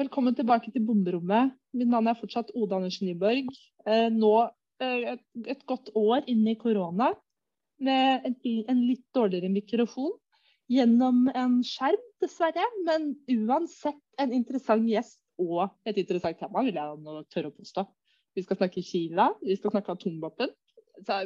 Velkommen 0.00 0.32
tilbake 0.32 0.70
til 0.72 0.80
bomberommet. 0.88 1.50
Mitt 1.76 1.90
navn 1.92 2.06
er 2.08 2.16
fortsatt 2.16 2.54
Oda 2.56 2.78
Andersen 2.78 3.10
Nyborg. 3.10 3.50
Eh, 3.84 4.06
nå 4.08 4.30
eh, 4.80 5.18
et, 5.44 5.64
godt 5.68 5.90
år 5.98 6.24
inn 6.30 6.46
i 6.48 6.54
korona 6.56 7.10
med 7.84 8.24
en, 8.24 8.80
litt 8.80 9.02
dårligere 9.12 9.50
mikrofon. 9.52 10.14
Gjennom 10.72 11.26
en 11.34 11.58
skjerm, 11.66 12.00
dessverre. 12.24 12.64
Men 12.86 13.10
uansett 13.28 14.00
en 14.22 14.32
interessant 14.32 14.88
gjest 14.88 15.20
og 15.42 15.66
et 15.84 16.00
interessant 16.00 16.40
tema, 16.40 16.64
vil 16.64 16.80
jeg 16.80 16.96
nå 17.04 17.20
tørre 17.28 17.52
å 17.52 17.58
påstå. 17.58 17.84
Vi 18.38 18.46
skal 18.46 18.56
snakke 18.62 18.86
Kina, 18.86 19.28
vi 19.44 19.58
skal 19.58 19.74
snakke 19.74 19.98
atomvåpen 19.98 20.56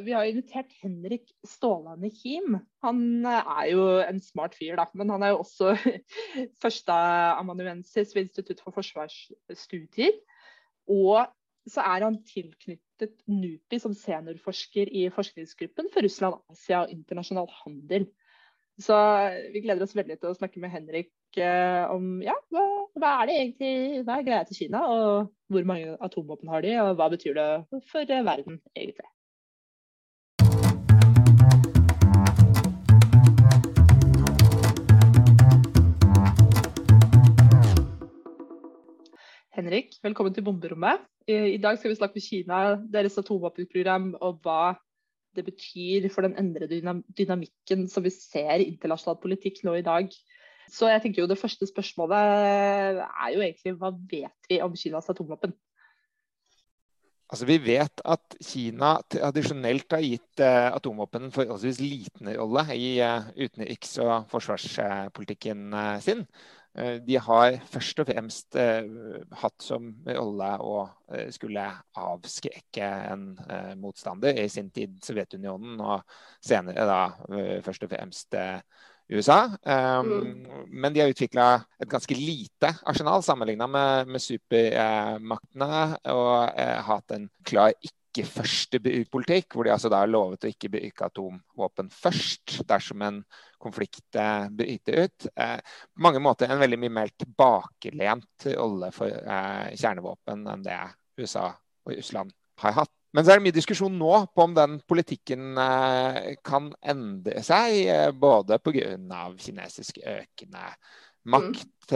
vi 0.05 0.13
har 0.15 0.25
invitert 0.27 0.71
Henrik 0.81 1.31
Stålane 1.47 2.09
Kim. 2.13 2.57
Han 2.85 3.25
eh, 3.25 3.53
er 3.59 3.69
jo 3.71 3.85
en 4.03 4.21
smart 4.23 4.55
fyr, 4.57 4.75
da. 4.79 4.87
Men 4.93 5.13
han 5.13 5.23
er 5.23 5.33
jo 5.33 5.41
også 5.43 5.75
førsteamanuensis 6.63 8.15
ved 8.15 8.27
Institutt 8.27 8.63
for 8.63 8.75
forsvarsstudier. 8.75 10.13
Og 10.91 11.25
så 11.69 11.81
er 11.81 12.05
han 12.05 12.19
tilknyttet 12.29 13.15
NUPI 13.27 13.79
som 13.81 13.95
seniorforsker 13.97 14.91
i 14.93 15.07
forskningsgruppen 15.13 15.89
for 15.93 16.05
Russland, 16.05 16.37
Asia 16.53 16.83
og 16.83 16.93
internasjonal 16.93 17.49
handel. 17.63 18.07
Så 18.81 18.95
vi 19.53 19.63
gleder 19.63 19.85
oss 19.85 19.95
veldig 19.95 20.19
til 20.19 20.33
å 20.33 20.37
snakke 20.37 20.59
med 20.61 20.73
Henrik 20.73 21.39
eh, 21.39 21.83
om 21.91 22.19
ja, 22.23 22.35
hva, 22.51 22.65
hva, 22.99 23.11
er 23.21 23.29
det 23.29 23.37
egentlig, 23.39 24.03
hva 24.03 24.19
er 24.19 24.27
greia 24.27 24.47
til 24.47 24.59
Kina, 24.59 24.83
og 24.91 25.31
hvor 25.51 25.67
mange 25.67 25.95
atomvåpen 26.03 26.51
har 26.51 26.65
de, 26.65 26.75
og 26.83 26.95
hva 26.99 27.09
betyr 27.13 27.37
det 27.39 27.49
for 27.89 28.11
verden 28.11 28.59
egentlig. 28.75 29.07
Henrik, 39.55 39.93
velkommen 40.03 40.33
til 40.35 40.43
bomberommet. 40.43 41.05
I 41.31 41.55
dag 41.63 41.77
skal 41.79 41.93
vi 41.93 41.95
snakke 41.95 42.19
med 42.19 42.23
Kina, 42.25 42.57
deres 42.91 43.15
atomvåpenprogram 43.21 44.09
og 44.19 44.41
hva 44.43 44.73
det 45.35 45.45
betyr 45.47 46.09
for 46.11 46.27
den 46.27 46.35
endrede 46.39 46.81
dynamikken 47.15 47.85
som 47.91 48.03
vi 48.03 48.11
ser 48.11 48.59
i 48.59 48.67
internasjonal 48.73 49.15
politikk 49.21 49.61
nå 49.63 49.77
i 49.79 49.85
dag. 49.85 50.11
Så 50.67 50.89
jeg 50.91 51.03
tenker 51.03 51.21
jo 51.23 51.29
Det 51.31 51.37
første 51.39 51.67
spørsmålet 51.69 52.17
er 52.99 53.31
jo 53.31 53.45
egentlig 53.45 53.77
hva 53.79 53.93
vet 53.95 54.49
vi 54.49 54.59
om 54.65 54.75
Kinas 54.75 55.07
atomvåpen? 55.13 55.55
Altså, 57.31 57.47
vi 57.47 57.57
vet 57.63 58.03
at 58.05 58.35
Kina 58.43 58.97
tradisjonelt 59.09 59.87
har 59.95 60.03
gitt 60.03 60.43
eh, 60.43 60.67
atomvåpen 60.75 61.31
forholdsvis 61.31 61.79
liten 61.79 62.29
rolle 62.37 62.67
i 62.75 62.99
uh, 63.01 63.31
utenriks- 63.39 63.97
og 64.03 64.27
forsvarspolitikken 64.29 65.73
uh, 65.73 65.95
sin. 66.03 66.27
Eh, 66.75 66.97
de 66.99 67.15
har 67.23 67.55
først 67.71 68.01
og 68.03 68.09
fremst 68.09 68.57
eh, 68.59 68.87
hatt 69.39 69.63
som 69.63 69.87
rolle 70.07 70.49
å 70.59 70.73
eh, 71.15 71.29
skulle 71.31 71.63
avskrekke 72.01 72.89
en 73.13 73.29
motstander, 73.79 74.35
i 74.43 74.49
sin 74.51 74.69
tid 74.75 74.97
Sovjetunionen, 75.03 75.79
og 75.79 76.03
senere 76.43 76.87
da 76.89 76.99
først 77.63 77.87
og 77.87 77.93
fremst 77.93 78.35
USA. 79.05 79.39
Um, 79.61 80.07
mm. 80.09 80.61
Men 80.81 80.93
de 80.93 81.03
har 81.03 81.11
utvikla 81.11 81.47
et 81.79 81.89
ganske 81.91 82.15
lite 82.17 82.71
arsenal 82.89 83.23
sammenligna 83.23 83.67
med, 83.69 84.09
med 84.09 84.23
supermaktene, 84.23 85.99
og 86.11 86.63
hatt 86.89 87.13
en 87.15 87.29
klar 87.45 87.75
ikke 87.77 88.04
ikke 88.15 88.31
førstepolitikk, 88.39 89.55
hvor 89.55 89.67
de 89.67 89.73
altså 89.73 89.91
da 89.91 89.99
har 90.03 90.11
lovet 90.11 90.45
å 90.47 90.51
ikke 90.51 90.71
beuke 90.71 91.07
atomvåpen 91.07 91.89
først 91.91 92.61
dersom 92.67 93.03
en 93.03 93.21
konflikt 93.61 94.15
eh, 94.19 94.47
bryter 94.55 95.05
ut. 95.05 95.27
Eh, 95.35 95.57
på 95.59 96.05
mange 96.05 96.21
måter 96.23 96.49
en 96.49 96.61
veldig 96.61 96.79
mye 96.79 96.95
mer 97.01 97.13
tilbakelent 97.19 98.47
rolle 98.55 98.91
for 98.95 99.11
eh, 99.11 99.73
kjernevåpen 99.75 100.45
enn 100.53 100.63
det 100.65 100.79
USA 101.19 101.49
og 101.51 101.95
Russland 101.95 102.31
har 102.63 102.77
hatt. 102.79 102.93
Men 103.15 103.23
så 103.23 103.31
er 103.31 103.39
det 103.39 103.45
mye 103.45 103.55
diskusjon 103.55 103.95
nå 103.95 104.13
på 104.35 104.43
om 104.43 104.55
den 104.55 104.73
politikken 104.83 105.55
kan 106.43 106.65
endre 106.83 107.43
seg, 107.47 108.11
både 108.19 108.57
pga. 108.59 109.21
kinesisk 109.39 110.01
økende 110.03 110.65
makt 111.31 111.93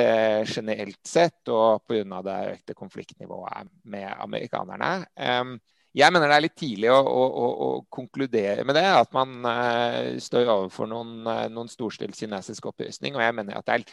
generelt 0.47 1.01
sett 1.03 1.51
og 1.51 1.83
pga. 1.91 2.21
det 2.23 2.37
økte 2.53 2.77
konfliktnivået 2.77 3.67
med 3.83 4.07
amerikanerne. 4.15 4.93
Um, 5.19 5.57
jeg 5.97 6.13
mener 6.13 6.29
det 6.29 6.35
er 6.37 6.43
litt 6.45 6.57
tidlig 6.59 6.89
å, 6.93 6.97
å, 7.01 7.21
å, 7.25 7.45
å 7.65 7.69
konkludere 7.91 8.63
med 8.67 8.77
det. 8.77 8.85
At 8.85 9.13
man 9.15 9.39
uh, 9.45 10.17
står 10.21 10.45
overfor 10.45 10.89
noen, 10.91 11.13
uh, 11.25 11.47
noen 11.49 11.69
storstilt 11.71 12.17
kinesisk 12.17 12.67
opplysning. 12.69 13.17
Og 13.17 13.23
jeg 13.23 13.35
mener 13.39 13.57
at 13.57 13.65
det 13.65 13.77
er 13.79 13.85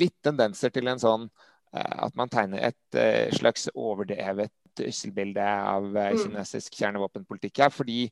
litt 0.00 0.16
tendenser 0.22 0.70
til 0.74 0.90
en 0.92 1.02
sånn 1.02 1.26
uh, 1.26 1.96
at 2.06 2.18
man 2.18 2.30
tegner 2.30 2.70
et 2.70 3.00
slags 3.34 3.66
overdrevet 3.74 4.54
trusselbilde 4.78 5.42
av 5.44 5.88
mm. 5.90 6.20
kinesisk 6.22 6.76
kjernevåpenpolitikk 6.78 7.64
her. 7.64 7.74
Fordi 7.74 8.04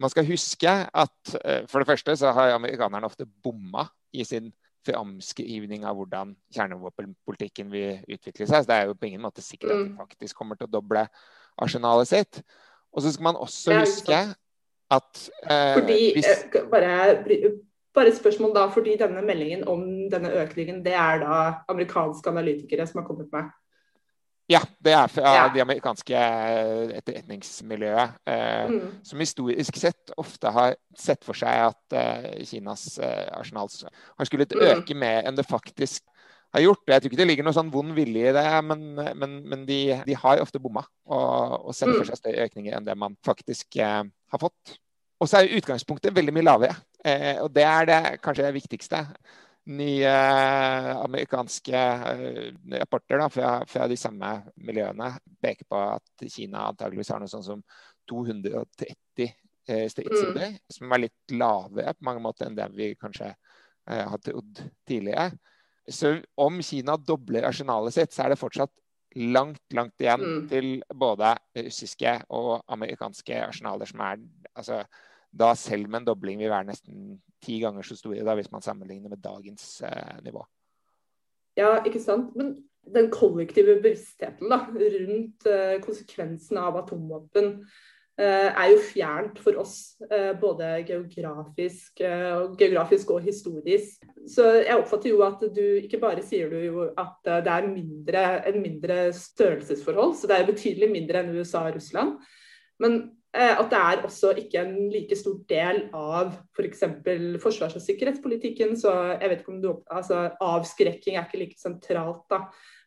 man 0.00 0.12
skal 0.12 0.28
huske 0.28 0.72
at 0.84 1.32
for 1.70 1.80
det 1.80 1.88
første 1.88 2.14
så 2.20 2.32
har 2.36 2.52
amerikanerne 2.52 3.08
ofte 3.08 3.24
bomma 3.44 3.86
i 4.12 4.24
sin 4.28 4.50
framskrivning 4.84 5.86
av 5.88 5.96
hvordan 5.96 6.34
kjernevåpenpolitikken 6.52 7.70
vil 7.72 8.02
utvikle 8.10 8.44
seg. 8.44 8.64
Så 8.64 8.68
det 8.68 8.76
er 8.76 8.90
jo 8.90 8.98
på 8.98 9.08
ingen 9.08 9.24
måte 9.24 9.44
sikkert 9.44 9.72
at 9.72 9.80
de 9.84 9.92
mm. 9.94 9.98
faktisk 10.02 10.36
kommer 10.38 10.58
til 10.58 10.68
å 10.68 10.74
doble 10.74 11.06
arsenalet 11.62 12.10
sitt. 12.10 12.42
Og 12.92 13.02
så 13.02 13.12
skal 13.12 13.28
man 13.30 13.40
også 13.40 13.78
huske 13.80 14.18
at 14.92 15.30
eh, 15.50 15.74
Fordi, 15.78 16.12
hvis... 16.16 16.28
Eh, 16.28 16.68
bare, 16.70 17.16
bare 17.94 18.08
et 18.08 18.16
spørsmål 18.16 18.54
da, 18.56 18.66
fordi 18.72 18.96
denne 19.00 19.22
meldingen 19.24 19.64
om 19.68 19.84
denne 20.12 20.32
økningen, 20.42 20.84
det 20.84 20.92
er 20.92 21.24
da 21.24 21.40
amerikanske 21.68 22.30
analytikere 22.30 22.86
som 22.86 23.00
har 23.00 23.06
kommet 23.08 23.28
med? 23.32 23.50
Ja, 24.50 24.60
det 24.84 24.92
er 24.92 25.08
fra 25.08 25.32
ja. 25.36 25.44
det 25.54 25.62
amerikanske 25.62 26.18
eh, 26.18 26.96
etterretningsmiljøet. 26.98 28.18
Eh, 28.26 28.70
mm. 28.70 28.88
Som 29.06 29.22
historisk 29.22 29.76
sett 29.80 30.12
ofte 30.16 30.50
har 30.52 30.74
sett 30.98 31.24
for 31.24 31.38
seg 31.38 31.70
at 31.70 31.96
eh, 31.96 32.42
Kinas 32.48 32.98
eh, 32.98 33.28
arsenal 33.32 33.70
har 33.70 34.28
skullet 34.28 34.52
mm. 34.52 34.64
øke 34.72 34.98
mer 34.98 35.28
enn 35.28 35.38
det 35.38 35.46
faktisk 35.48 36.04
har 36.52 36.64
gjort. 36.66 36.82
Jeg 36.86 37.02
tror 37.02 37.12
ikke 37.12 37.20
det 37.20 37.26
ligger 37.30 37.46
noe 37.46 37.56
sånn 37.56 37.72
vond 37.72 37.94
vilje 37.96 38.30
i 38.30 38.34
det, 38.36 38.46
men, 38.68 38.82
men, 38.96 39.36
men 39.48 39.66
de, 39.68 39.80
de, 40.06 40.16
har 40.20 40.42
ofte 40.42 40.60
bomma 40.62 40.84
og, 41.08 41.68
og 41.68 41.76
setter 41.76 41.98
for 41.98 42.08
seg 42.10 42.20
større 42.20 42.48
økninger 42.48 42.76
enn 42.76 42.88
det 42.88 42.96
man 42.98 43.16
faktisk 43.26 43.78
eh, 43.80 44.02
har 44.04 44.42
fått. 44.42 44.76
Og 45.22 45.30
så 45.30 45.38
er 45.38 45.54
utgangspunktet 45.58 46.14
veldig 46.16 46.34
mye 46.34 46.44
lavere, 46.44 46.76
eh, 47.06 47.38
og 47.42 47.52
det 47.54 47.64
er 47.68 47.88
det 47.88 48.00
kanskje 48.24 48.48
det 48.48 48.56
viktigste. 48.56 49.04
Nye 49.72 50.10
eh, 50.10 50.88
amerikanske 50.96 51.82
eh, 52.10 52.48
rapporter 52.80 53.22
da, 53.22 53.28
fra, 53.30 53.52
fra, 53.70 53.86
de 53.88 53.98
samme 54.00 54.32
miljøene 54.66 55.12
peker 55.42 55.68
på 55.70 55.84
at 55.92 56.26
Kina 56.26 56.66
antageligvis 56.72 57.12
har 57.14 57.22
noe 57.22 57.30
sånn 57.30 57.46
som 57.46 57.62
230 58.10 59.28
eh, 59.28 59.86
stridshoder, 59.88 60.56
mm. 60.56 60.74
som 60.74 60.92
er 60.92 61.04
litt 61.04 61.36
lavere 61.38 61.94
på 61.94 62.08
mange 62.10 62.24
måter 62.26 62.48
enn 62.48 62.58
det 62.58 62.66
vi 62.74 62.90
kanskje 62.98 63.30
eh, 63.30 64.02
har 64.02 64.18
trodd 64.26 64.64
tidligere. 64.88 65.30
Så 65.90 66.14
om 66.38 66.60
Kina 66.62 66.96
dobler 66.96 67.48
arsenalet 67.48 67.94
sitt, 67.96 68.14
så 68.14 68.24
er 68.24 68.32
det 68.32 68.40
fortsatt 68.40 68.72
langt, 69.16 69.62
langt 69.74 70.00
igjen 70.00 70.22
mm. 70.22 70.44
til 70.48 70.68
både 70.94 71.34
russiske 71.58 72.14
og 72.32 72.62
amerikanske 72.72 73.40
arsenaler 73.48 73.88
som 73.90 74.04
er 74.06 74.22
altså, 74.54 74.82
da 75.32 75.52
selv 75.58 75.88
med 75.88 76.02
en 76.02 76.10
dobling 76.12 76.40
vil 76.40 76.52
være 76.52 76.70
nesten 76.70 77.18
ti 77.42 77.58
ganger 77.62 77.84
så 77.86 77.96
store 77.98 78.24
da, 78.24 78.36
hvis 78.38 78.52
man 78.52 78.64
sammenligner 78.64 79.12
med 79.12 79.22
dagens 79.24 79.80
eh, 79.88 80.18
nivå. 80.24 80.44
Ja, 81.58 81.82
ikke 81.84 82.00
sant. 82.00 82.36
Men 82.38 82.54
den 82.94 83.10
kollektive 83.12 83.78
bevisstheten 83.80 84.52
da, 84.52 84.64
rundt 84.66 85.48
eh, 85.48 85.78
konsekvensene 85.82 86.62
av 86.62 86.78
atomvåpen 86.82 87.54
er 88.20 88.66
jo 88.70 88.80
fjernt 88.84 89.38
for 89.40 89.56
oss, 89.62 89.96
eh, 90.10 90.32
både 90.38 90.82
geografisk, 90.86 92.02
og, 92.04 92.58
geografisk, 92.58 93.10
og 93.10 93.22
historisk. 93.24 94.04
Så 94.28 94.44
jeg 94.60 94.76
oppfatter 94.76 95.10
jo 95.10 95.22
at 95.24 95.40
du 95.54 95.62
ikke 95.80 96.00
bare 96.02 96.22
sier 96.22 96.52
du 96.52 96.58
jo 96.60 96.84
at 96.90 97.16
det 97.24 97.54
er 97.54 97.70
mindre, 97.70 98.26
en 98.50 98.60
mindre 98.62 99.00
størrelsesforhold, 99.16 100.14
så 100.18 100.28
det 100.28 100.38
er 100.38 100.52
betydelig 100.52 100.90
mindre 100.92 101.22
enn 101.22 101.34
USA 101.38 101.64
og 101.70 101.78
Russland. 101.78 102.18
Men 102.82 103.02
at 103.32 103.70
det 103.72 103.78
er 103.80 104.02
også 104.04 104.34
ikke 104.36 104.60
en 104.60 104.90
like 104.92 105.16
stor 105.16 105.38
del 105.48 105.86
av 105.96 106.34
f.eks. 106.52 106.82
For 107.00 107.38
forsvars- 107.46 107.78
og 107.78 107.80
sikkerhetspolitikken. 107.80 108.76
Så 108.76 108.92
jeg 108.92 109.30
vet 109.30 109.40
ikke 109.40 109.54
om 109.54 109.62
du 109.62 109.70
altså 109.88 110.26
Avskrekking 110.36 111.16
er 111.16 111.24
ikke 111.24 111.40
like 111.40 111.56
sentralt, 111.56 112.26
da. 112.28 112.42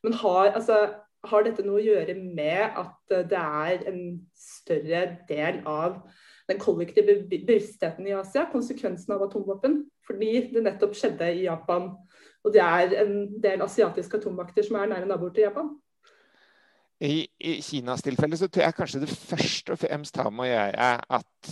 Men 0.06 0.14
har, 0.14 0.52
altså, 0.54 0.78
har 1.30 1.45
dette 1.45 1.66
noe 1.66 1.81
å 1.81 1.86
gjøre 1.86 2.16
med 2.19 2.77
at 2.81 3.18
det 3.31 3.42
er 3.42 3.86
en 3.92 4.01
større 4.38 5.04
del 5.30 5.62
av 5.69 6.01
den 6.50 6.60
kollektive 6.62 7.24
bevisstheten 7.30 8.07
i 8.07 8.13
Asia, 8.13 8.45
konsekvensen 8.51 9.16
av 9.16 9.25
atomvåpen. 9.25 9.81
Fordi 10.06 10.33
det 10.54 10.62
nettopp 10.66 10.94
skjedde 10.98 11.31
i 11.33 11.48
Japan. 11.48 11.89
Og 12.45 12.54
det 12.54 12.62
er 12.62 12.94
en 13.01 13.16
del 13.42 13.63
asiatiske 13.66 14.22
atommakter 14.22 14.66
som 14.66 14.77
er 14.77 14.92
nære 14.92 15.10
naboer 15.10 15.33
til 15.33 15.48
Japan. 15.48 15.74
I, 17.04 17.27
I, 17.39 17.57
Kinas 17.62 18.06
tilfelle 18.06 18.38
så 18.39 18.48
tror 18.48 18.63
jeg 18.63 18.75
kanskje 18.77 19.00
det 19.01 19.10
først 19.12 19.69
og 19.74 19.80
fremst 19.81 20.16
har 20.16 20.30
med 20.31 20.45
å 20.45 20.48
gjøre 20.48 20.86
at 21.18 21.50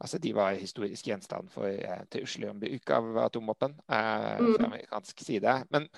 altså 0.00 0.20
de 0.24 0.30
var 0.34 0.56
historisk 0.56 1.10
gjenstand 1.10 1.50
for 1.52 1.68
eh, 1.68 2.06
trusler 2.12 2.54
om 2.54 2.62
bruk 2.62 2.92
av 2.96 3.18
atomvåpen 3.26 3.74
eh, 3.76 3.90
fra 3.92 4.46
mm. 4.46 4.64
amerikansk 4.70 5.20
side. 5.26 5.58
Men, 5.74 5.90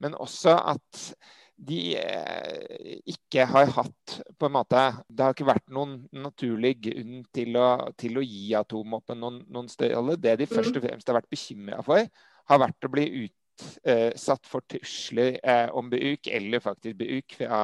men 0.00 0.16
også 0.16 0.56
at 0.72 1.02
de 1.56 1.96
eh, 1.96 2.98
ikke 3.08 3.46
har 3.48 3.70
hatt 3.78 4.16
på 4.36 4.48
en 4.48 4.54
måte 4.58 4.80
Det 5.08 5.24
har 5.24 5.32
ikke 5.32 5.48
vært 5.48 5.72
noen 5.72 5.96
naturlig 6.12 6.74
grunn 6.84 7.22
til 7.34 7.56
å, 7.56 7.68
til 7.96 8.20
å 8.20 8.24
gi 8.24 8.50
atomvåpen 8.58 9.20
noen, 9.22 9.40
noen 9.48 9.70
større. 9.72 10.18
Det 10.20 10.36
de 10.42 10.48
først 10.50 10.74
og 10.74 10.82
mm. 10.82 10.88
fremst 10.88 11.10
har 11.10 11.18
vært 11.18 11.32
bekymra 11.32 11.80
for, 11.86 12.08
har 12.52 12.62
vært 12.62 12.88
å 12.88 12.92
bli 12.92 13.06
utsatt 13.24 14.48
for 14.50 14.68
trusler 14.68 15.40
eh, 15.40 15.68
om 15.72 15.88
bruk, 15.92 16.28
eller 16.28 16.64
faktisk 16.64 17.00
bruk 17.00 17.38
fra 17.40 17.60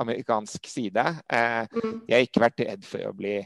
amerikansk 0.00 0.66
side. 0.66 1.06
Eh, 1.30 1.64
mm. 1.70 1.96
de 2.06 2.16
har 2.16 2.26
ikke 2.26 2.42
vært 2.42 2.64
redd 2.66 2.86
for 2.88 3.12
å 3.12 3.16
bli 3.16 3.38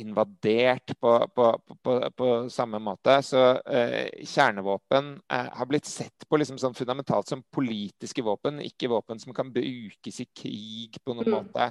invadert 0.00 0.94
på, 1.00 1.28
på, 1.34 1.46
på, 1.82 2.10
på, 2.16 2.28
samme 2.50 2.78
måte. 2.82 3.18
Så 3.22 3.42
eh, 3.60 4.24
kjernevåpen 4.24 5.12
eh, 5.32 5.50
har 5.58 5.68
blitt 5.68 5.88
sett 5.88 6.28
på 6.28 6.40
liksom 6.40 6.60
sånn 6.60 6.76
fundamentalt 6.76 7.28
som 7.28 7.44
politiske 7.52 8.24
våpen, 8.24 8.62
ikke 8.64 8.90
våpen 8.92 9.20
som 9.20 9.34
kan 9.36 9.52
brukes 9.52 10.22
i 10.24 10.28
krig 10.32 10.98
på 11.04 11.16
noen 11.16 11.28
mm. 11.28 11.36
måte. 11.36 11.68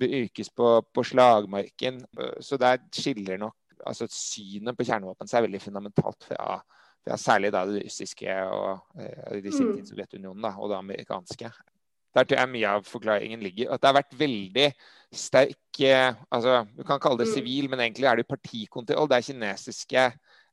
Brukes 0.00 0.50
på, 0.54 0.70
på, 0.94 1.04
slagmarken. 1.06 2.00
Så 2.42 2.58
der 2.60 2.80
skiller 2.94 3.38
nok 3.42 3.58
altså 3.84 4.08
synet 4.10 4.76
på 4.78 4.86
kjernevåpen 4.86 5.30
seg 5.30 5.44
veldig 5.46 5.60
fundamentalt 5.62 6.26
fra, 6.28 6.58
fra 7.04 7.18
særlig 7.20 7.52
da 7.54 7.64
det 7.68 7.84
russiske 7.84 8.36
og 8.48 9.00
eh, 9.00 9.38
i 9.40 9.52
sin 9.52 9.70
mm. 9.70 9.76
tid 9.78 9.90
Sovjetunionen 9.90 10.44
da, 10.46 10.54
og 10.58 10.72
det 10.72 10.80
amerikanske. 10.80 11.50
Der 12.14 12.26
tror 12.26 12.38
jeg 12.38 12.52
mye 12.52 12.74
av 12.78 12.84
forklaringen 12.86 13.42
ligger. 13.42 13.72
At 13.74 13.82
det 13.82 13.90
har 13.90 13.98
vært 13.98 14.18
veldig 14.18 14.68
sterk 15.14 15.80
eh, 15.82 16.14
altså, 16.30 16.64
Du 16.76 16.84
kan 16.86 17.00
kalle 17.02 17.22
det 17.22 17.30
mm. 17.30 17.34
sivil, 17.34 17.70
men 17.70 17.82
egentlig 17.82 18.08
er 18.10 18.20
det 18.20 18.28
partikontroll. 18.30 19.08
Det 19.10 19.18
er 19.18 19.28
kinesiske 19.28 20.04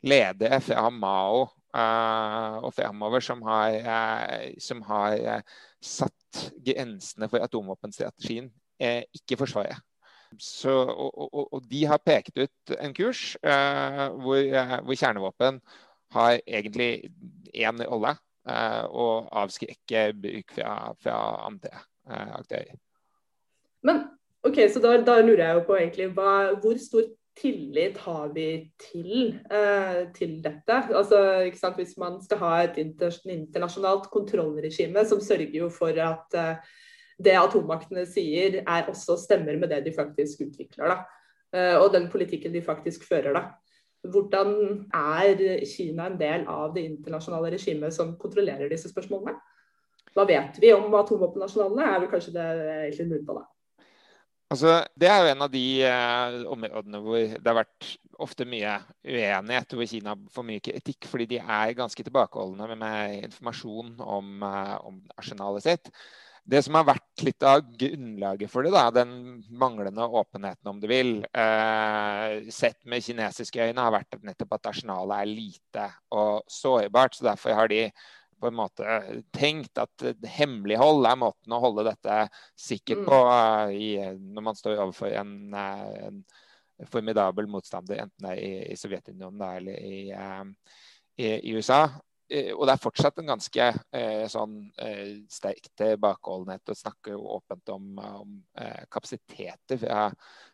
ledere 0.01 0.61
fra 0.65 0.89
Mao 0.89 1.43
uh, 1.75 2.57
og 2.65 2.73
fremover 2.73 3.23
som 3.23 3.41
har, 3.45 3.77
uh, 3.85 4.49
som 4.61 4.81
har 4.87 5.17
uh, 5.37 5.61
satt 5.81 6.41
grensene 6.65 7.29
for 7.29 7.43
atomvåpenstrategien, 7.43 8.49
ikke 8.81 9.37
Forsvaret. 9.37 9.77
Så, 10.39 10.71
og, 10.71 11.11
og, 11.11 11.49
og, 11.51 11.65
de 11.67 11.81
har 11.85 11.99
pekt 11.99 12.37
ut 12.39 12.71
en 12.79 12.93
kurs 12.95 13.33
hvor, 13.43 14.45
hvor 14.87 14.95
kjernevåpen 14.95 15.57
har 16.15 16.37
egentlig 16.47 17.11
én 17.51 17.83
rolle 17.83 18.13
og 18.45 19.15
eh, 19.23 19.31
avskrekke 19.43 20.05
bruk 20.17 20.55
fra, 20.55 20.75
fra 21.01 21.17
andre 21.47 21.73
eh, 22.09 22.33
aktører. 22.39 22.77
Men 23.85 24.03
ok, 24.45 24.63
så 24.73 24.81
da, 24.81 24.95
da, 25.05 25.19
lurer 25.21 25.45
jeg 25.45 25.59
jo 25.59 25.65
på 25.67 25.77
egentlig 25.77 26.07
hva, 26.17 26.31
hvor 26.61 26.77
stor 26.81 27.09
tillit 27.37 27.97
har 28.03 28.33
vi 28.35 28.47
til, 28.81 29.39
eh, 29.53 30.03
til 30.15 30.41
dette? 30.43 30.81
Altså, 30.89 31.51
Hvis 31.75 31.97
man 31.97 32.21
skal 32.23 32.37
ha 32.37 32.63
et 32.63 32.77
internasjonalt 32.77 34.09
kontrollregime 34.11 35.05
som 35.05 35.21
sørger 35.21 35.57
jo 35.57 35.69
for 35.69 35.89
at 35.89 36.35
eh, 36.35 36.55
det 37.21 37.37
atommaktene 37.37 38.05
sier, 38.09 38.63
er 38.65 38.89
også 38.89 39.17
stemmer 39.17 39.57
med 39.57 39.69
det 39.69 39.85
de 39.85 39.93
faktisk 39.95 40.41
utvikler. 40.41 40.87
da. 40.87 40.97
Eh, 41.53 41.77
og 41.77 41.93
den 41.93 42.09
politikken 42.09 42.53
de 42.53 42.61
faktisk 42.61 43.07
fører. 43.07 43.33
da. 43.33 43.43
Hvordan 44.01 44.53
er 44.97 45.65
Kina 45.69 46.07
en 46.09 46.17
del 46.17 46.47
av 46.49 46.73
det 46.73 46.87
internasjonale 46.87 47.51
regimet 47.53 47.93
som 47.93 48.15
kontrollerer 48.21 48.71
disse 48.71 48.89
spørsmålene? 48.89 49.35
Hva 50.15 50.25
vet 50.27 50.57
vi 50.59 50.73
om 50.75 50.91
atomvåpennasjonalene, 50.97 51.87
er 51.87 51.99
vel 52.01 52.11
kanskje 52.11 52.33
det 52.35 52.47
egentlig 52.51 53.07
lurer 53.11 53.27
på 53.27 53.35
da. 53.37 53.43
Altså, 54.51 54.71
det 54.99 55.07
er 55.07 55.21
jo 55.21 55.29
en 55.31 55.43
av 55.45 55.51
de 55.53 55.65
eh, 55.87 56.33
områdene 56.51 56.99
hvor 57.05 57.21
det 57.21 57.47
har 57.47 57.55
vært 57.61 57.91
ofte 58.21 58.43
mye 58.49 58.73
uenighet, 59.07 59.77
hvor 59.77 59.87
Kina 59.87 60.17
får 60.33 60.45
mye 60.49 60.63
kritikk 60.65 61.07
fordi 61.07 61.29
de 61.31 61.39
er 61.39 61.77
ganske 61.77 62.03
tilbakeholdne 62.03 62.67
med 62.75 63.29
informasjon 63.29 63.93
om, 64.03 64.33
eh, 64.43 64.75
om 64.89 64.99
arsenalet 65.15 65.69
sitt. 65.69 65.93
Det 66.43 66.63
som 66.65 66.75
har 66.79 66.87
vært 66.89 67.23
litt 67.23 67.43
av 67.45 67.61
grunnlaget 67.77 68.49
for 68.49 68.65
det, 68.65 68.71
da, 68.73 68.87
den 68.93 69.11
manglende 69.61 70.07
åpenheten, 70.07 70.71
om 70.71 70.79
du 70.81 70.87
vil, 70.89 71.19
eh, 71.37 72.49
sett 72.49 72.79
med 72.89 73.03
kinesiske 73.05 73.67
øyne, 73.69 73.85
har 73.85 73.93
vært 73.93 74.17
nettopp 74.25 74.57
at 74.57 74.71
arsenalet 74.73 75.21
er 75.21 75.29
lite 75.29 75.85
og 76.17 76.41
sårbart. 76.49 77.15
så 77.15 77.29
Derfor 77.29 77.53
har 77.53 77.69
de 77.69 77.85
på 78.41 78.49
en 78.49 78.57
måte 78.57 79.01
tenkt 79.37 79.77
at 79.77 80.05
hemmelighold 80.25 81.05
er 81.05 81.19
måten 81.21 81.53
å 81.53 81.61
holde 81.61 81.85
dette 81.91 82.23
sikkert 82.57 83.05
på 83.05 83.19
uh, 83.29 83.69
i, 83.69 83.91
når 84.17 84.47
man 84.49 84.57
står 84.57 84.79
overfor 84.81 85.13
en, 85.13 85.53
en 85.53 86.23
formidabel 86.89 87.45
motstander, 87.45 88.01
enten 88.01 88.25
det 88.25 88.31
er 88.33 88.41
i, 88.41 88.53
i 88.73 88.79
Sovjetunionen 88.81 89.43
eller 89.45 89.77
i, 89.77 89.99
i, 91.21 91.27
i 91.37 91.53
USA. 91.53 91.85
Eh, 92.31 92.51
og 92.55 92.63
det 92.67 92.73
er 92.73 92.79
fortsatt 92.79 93.17
en 93.19 93.27
ganske 93.33 93.65
eh, 93.67 94.23
sånn 94.31 94.55
eh, 94.79 95.19
sterk 95.31 95.67
tilbakeholdenhet 95.77 96.71
å 96.71 96.77
snakke 96.77 97.15
åpent 97.15 97.71
om, 97.73 97.87
om 97.99 98.37
eh, 98.55 98.85
kapasiteter 98.91 99.79
fra, 99.81 100.05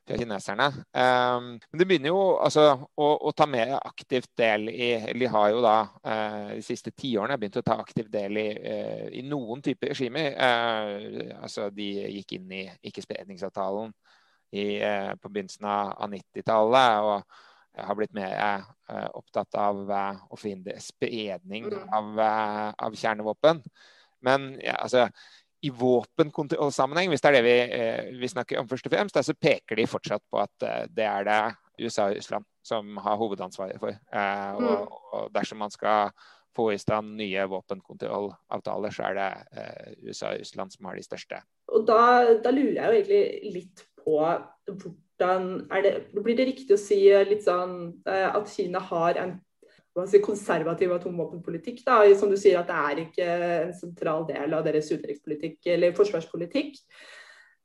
fra 0.07 0.17
kineserne. 0.17 0.67
Um, 0.89 1.49
men 1.59 1.81
det 1.81 1.87
begynner 1.89 2.09
jo 2.09 2.21
altså, 2.41 2.65
å, 2.97 3.09
å, 3.29 3.33
ta 3.37 3.45
mer 3.49 3.75
aktivt 3.77 4.31
del 4.39 4.71
i 4.71 4.89
De 5.19 5.29
har 5.29 5.51
jo 5.53 5.61
da 5.65 5.75
eh, 6.01 6.55
de 6.55 6.63
siste 6.65 6.93
tiårene 6.97 7.37
begynt 7.37 7.59
å 7.61 7.65
ta 7.67 7.77
aktivt 7.83 8.09
del 8.13 8.41
i, 8.41 8.47
eh, 8.57 9.03
i 9.19 9.25
noen 9.27 9.61
typer 9.61 9.93
regimer. 9.93 10.33
altså 11.37 11.69
de 11.73 11.91
gikk 12.17 12.39
inn 12.39 12.51
i 12.57 12.63
ikke-spredningsavtalen 12.89 13.93
på 14.47 15.29
begynnelsen 15.29 15.67
av 15.67 16.09
90-tallet. 16.09 17.05
og 17.05 17.45
har 17.83 17.97
blitt 17.97 18.13
mer 18.15 18.63
eh, 18.89 19.07
opptatt 19.17 19.57
av 19.59 19.81
eh, 19.91 20.21
å 20.29 20.37
forhindre 20.37 20.77
spredning 20.83 21.67
mm. 21.71 21.89
av, 21.93 22.21
eh, 22.23 22.69
av, 22.87 22.95
kjernevåpen. 22.97 23.61
Men 24.25 24.53
ja, 24.63 24.77
altså, 24.81 25.07
i 25.65 25.71
våpenkontrollsammenheng, 25.73 27.11
hvis 27.11 27.23
det 27.23 27.31
er 27.31 27.37
det 27.37 27.45
vi, 27.45 27.57
vi, 28.21 28.29
snakker 28.29 28.59
om 28.61 28.69
først 28.69 28.89
og 28.89 28.93
fremst, 28.93 29.17
så 29.25 29.33
peker 29.33 29.79
de 29.79 29.87
fortsatt 29.89 30.23
på 30.29 30.39
at 30.41 30.65
det 30.93 31.05
er 31.05 31.25
det 31.25 31.39
USA 31.81 32.07
og 32.11 32.17
Russland 32.17 32.45
som 32.65 32.99
har 33.01 33.17
hovedansvaret 33.17 33.81
for. 33.81 33.93
Og, 33.93 34.61
mm. 34.61 34.93
og 35.17 35.31
dersom 35.33 35.61
man 35.63 35.73
skal 35.73 36.13
få 36.57 36.69
i 36.73 36.79
stand 36.81 37.17
nye 37.17 37.47
våpenkontrollavtaler, 37.49 38.93
så 38.93 39.09
er 39.09 39.17
det 39.17 40.05
USA 40.05 40.35
og 40.35 40.43
Russland 40.43 40.77
som 40.77 40.89
har 40.89 41.01
de 41.01 41.05
største. 41.05 41.41
Og 41.73 41.89
da, 41.89 42.01
da 42.37 42.53
lurer 42.53 42.77
jeg 42.77 42.85
jo 42.85 42.99
egentlig 43.01 43.53
litt 43.57 43.85
på 43.97 44.21
hvordan 45.17 45.67
det, 45.83 46.07
Blir 46.13 46.37
det 46.37 46.47
riktig 46.51 46.75
å 46.75 46.79
si 46.79 47.09
eh, 47.09 47.27
litt 47.27 47.43
sånn 47.45 48.03
eh, 48.07 48.29
at 48.29 48.49
Kina 48.49 48.79
har 48.79 49.17
en 49.21 49.37
si, 50.07 50.21
konservativ 50.21 50.93
atomvåpenpolitikk? 50.93 51.83
da, 51.85 52.03
Som 52.15 52.29
du 52.29 52.37
sier 52.37 52.59
at 52.59 52.67
det 52.67 52.77
er 52.77 53.03
ikke 53.05 53.29
en 53.67 53.73
sentral 53.73 54.27
del 54.27 54.53
av 54.53 54.65
deres 54.65 54.91
utenrikspolitikk 54.91 55.65
eller 55.73 55.95
forsvarspolitikk. 55.97 56.77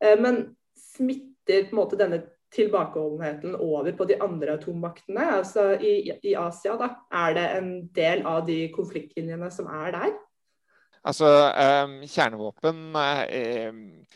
Eh, 0.03 0.19
men 0.19 0.57
smitter 0.77 1.69
på 1.69 1.77
en 1.77 1.81
måte 1.81 2.01
denne 2.01 2.23
tilbakeholdenheten 2.53 3.57
over 3.57 3.93
på 3.97 4.05
de 4.05 4.19
andre 4.21 4.59
atommaktene? 4.59 5.31
Altså 5.39 5.73
i, 5.81 6.13
i 6.23 6.35
Asia, 6.37 6.77
da, 6.77 6.95
er 7.13 7.39
det 7.39 7.47
en 7.57 7.73
del 7.97 8.27
av 8.29 8.45
de 8.49 8.67
konfliktlinjene 8.75 9.49
som 9.53 9.69
er 9.73 9.97
der? 9.97 10.13
Altså, 11.03 11.27
eh, 11.59 12.07
kjernevåpen 12.07 12.95
eh, 12.95 13.73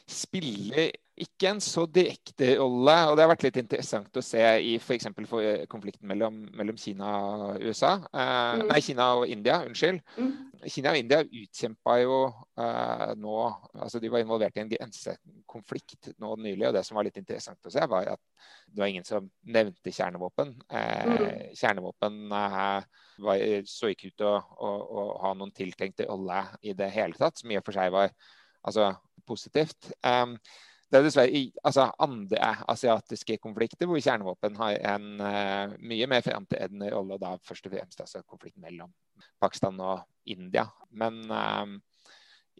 spiller 0.06 0.92
ikke 1.16 1.48
en 1.48 1.60
så 1.64 1.86
direkte 1.88 2.50
rolle. 2.60 2.94
Og 3.08 3.16
det 3.16 3.24
har 3.24 3.30
vært 3.30 3.46
litt 3.46 3.58
interessant 3.60 4.18
å 4.18 4.24
se 4.24 4.42
i 4.60 4.74
f.eks. 4.76 5.08
Eh, 5.08 5.62
konflikten 5.70 6.08
mellom, 6.10 6.42
mellom, 6.56 6.76
Kina 6.80 7.12
og 7.32 7.62
USA. 7.64 7.94
Eh, 8.10 8.60
mm. 8.60 8.64
Nei, 8.68 8.80
Kina 8.84 9.06
og 9.16 9.32
India, 9.32 9.62
unnskyld. 9.64 10.02
Mm. 10.18 10.34
Kina 10.72 10.92
og 10.92 11.00
India 11.00 11.22
utkjempa 11.24 11.96
jo 12.02 12.18
eh, 12.58 13.10
nå 13.20 13.34
Altså 13.76 14.00
de 14.02 14.10
var 14.10 14.22
involvert 14.24 14.56
i 14.56 14.62
en 14.64 14.70
grensekonflikt 14.70 16.12
nå 16.22 16.34
nylig, 16.42 16.68
og 16.68 16.76
det 16.76 16.84
som 16.88 16.98
var 16.98 17.08
litt 17.08 17.18
interessant 17.20 17.68
å 17.68 17.72
se, 17.72 17.88
var 17.88 18.12
at 18.16 18.22
det 18.66 18.82
var 18.82 18.92
ingen 18.92 19.06
som 19.06 19.28
nevnte 19.56 19.94
kjernevåpen. 19.94 20.52
Eh, 20.68 21.08
mm. 21.08 21.26
Kjernevåpen 21.56 22.22
eh, 22.42 23.02
var, 23.24 23.48
så 23.70 23.92
ikke 23.92 24.12
ut 24.12 24.18
til 24.20 24.30
å, 24.30 24.36
å, 24.36 24.70
å, 24.76 25.08
ha 25.24 25.34
noen 25.38 25.54
tiltenkte 25.56 26.08
rolle 26.10 26.44
i 26.60 26.76
det 26.76 26.92
hele 26.92 27.16
tatt, 27.16 27.40
som 27.40 27.52
i 27.52 27.60
og 27.60 27.64
for 27.64 27.78
seg 27.78 27.92
var 27.94 28.12
altså, 28.66 28.90
positivt. 29.26 29.92
Um, 30.04 30.36
det 30.86 30.98
er 30.98 31.06
dessverre 31.06 31.40
altså, 31.66 31.88
andre 31.98 32.52
asiatiske 32.70 33.38
konflikter 33.42 33.88
hvor 33.90 33.98
kjernevåpen 33.98 34.58
har 34.60 34.76
en 34.94 35.08
uh, 35.18 35.74
mye 35.82 36.06
mer 36.10 36.22
framtredende 36.22 36.92
rolle, 36.94 37.16
og 37.16 37.24
da 37.24 37.32
først 37.42 37.66
og 37.66 37.74
fremst 37.74 38.04
altså 38.04 38.22
konflikten 38.22 38.62
mellom 38.62 38.92
Pakistan 39.42 39.80
og 39.82 40.04
India. 40.30 40.68
Men 40.94 41.18
uh, 41.26 41.74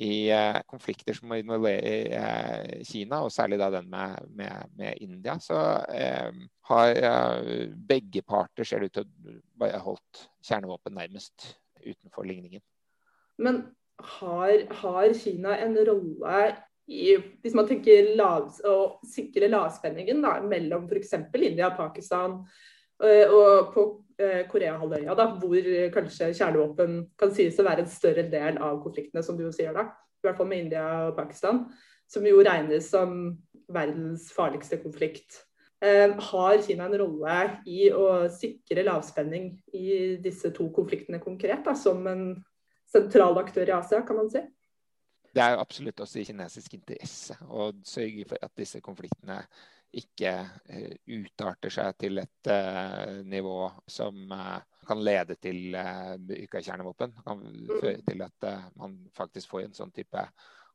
i 0.03 0.27
uh, 0.35 0.59
konflikter 0.69 1.15
som 1.15 1.37
involverer 1.39 2.83
Kina, 2.85 3.23
og 3.23 3.33
særlig 3.33 3.61
da 3.63 3.71
den 3.79 3.87
med, 3.95 4.19
med, 4.29 4.75
med 4.77 5.07
India, 5.07 5.39
så 5.41 5.63
har 6.69 6.93
begge 7.89 8.21
parter 8.27 8.67
ser 8.67 8.85
ut 8.85 8.93
til 8.93 9.41
bare 9.57 9.81
holdt 9.81 10.27
kjernevåpen 10.45 10.99
nærmest 10.99 11.55
utenfor 11.87 12.27
ligningen. 12.27 12.61
Men 13.39 13.63
har, 14.19 14.67
har 14.83 15.15
Kina 15.17 15.57
en 15.63 15.79
rolle 15.89 16.41
i, 16.87 17.17
hvis 17.43 17.55
man 17.59 17.67
tenker 17.69 18.13
lav, 18.19 18.49
å 18.67 18.77
sikre 19.07 19.51
lavspenningen 19.51 20.23
da, 20.23 20.37
mellom 20.47 20.87
f.eks. 20.87 21.17
India 21.35 21.71
og 21.71 21.79
Pakistan 21.81 22.39
øh, 23.03 23.35
og 23.35 23.73
på 23.75 23.87
øh, 24.23 24.43
Koreahalvøya, 24.51 25.17
hvor 25.41 25.71
kanskje 25.95 26.31
kjernevåpen 26.33 27.01
kan 27.19 27.35
sies 27.35 27.59
å 27.59 27.67
være 27.67 27.87
en 27.87 27.91
større 27.91 28.29
del 28.31 28.61
av 28.63 28.79
konfliktene, 28.85 29.25
som 29.27 29.39
du 29.39 29.47
jo 29.49 29.55
sier 29.55 29.75
da. 29.77 29.89
I 30.23 30.29
hvert 30.29 30.39
fall 30.39 30.51
med 30.51 30.67
India 30.67 30.87
og 31.09 31.19
Pakistan, 31.19 31.65
som 32.11 32.25
jo 32.27 32.39
regnes 32.47 32.89
som 32.91 33.19
verdens 33.73 34.31
farligste 34.35 34.79
konflikt. 34.83 35.43
Eh, 35.85 36.15
har 36.31 36.63
Kina 36.65 36.87
en 36.87 36.99
rolle 37.03 37.39
i 37.69 37.91
å 37.93 38.27
sikre 38.33 38.87
lavspenning 38.87 39.51
i 39.77 40.17
disse 40.23 40.51
to 40.57 40.71
konfliktene 40.75 41.21
konkret, 41.21 41.65
da, 41.67 41.75
som 41.77 42.07
en 42.09 42.29
sentral 42.89 43.37
aktør 43.43 43.69
i 43.69 43.75
Asia, 43.77 44.01
kan 44.07 44.23
man 44.23 44.31
si? 44.33 44.41
Det 45.37 45.45
er 45.45 45.61
absolutt 45.61 46.01
også 46.01 46.23
i 46.23 46.25
kinesisk 46.25 46.79
interesse 46.79 47.35
å 47.53 47.69
sørge 47.85 48.25
for 48.31 48.41
at 48.41 48.55
disse 48.57 48.81
konfliktene 48.85 49.43
ikke 49.97 50.33
uh, 50.43 50.95
utarter 51.19 51.73
seg 51.73 51.97
til 52.01 52.23
et 52.23 52.51
uh, 52.51 53.21
nivå 53.25 53.59
som 53.91 54.33
uh, 54.33 54.59
kan 54.87 55.03
lede 55.03 55.37
til 55.43 55.75
bruk 55.75 56.53
av 56.55 56.63
kjernevåpen. 56.63 57.17
Kan 57.27 57.41
mm. 57.43 57.73
føre 57.81 58.03
til 58.07 58.23
at 58.23 58.47
man 58.79 58.95
faktisk 59.17 59.51
får 59.51 59.65
en 59.65 59.75
sånn 59.75 59.91
type 59.91 60.23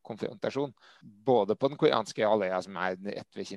konfrontasjon. 0.04 0.74
Både 1.00 1.56
på 1.56 1.70
den 1.72 1.80
koreanske 1.80 2.28
halvøya, 2.28 2.60
som 2.66 2.76
er 2.82 2.98
rett 3.06 3.40
ved, 3.40 3.54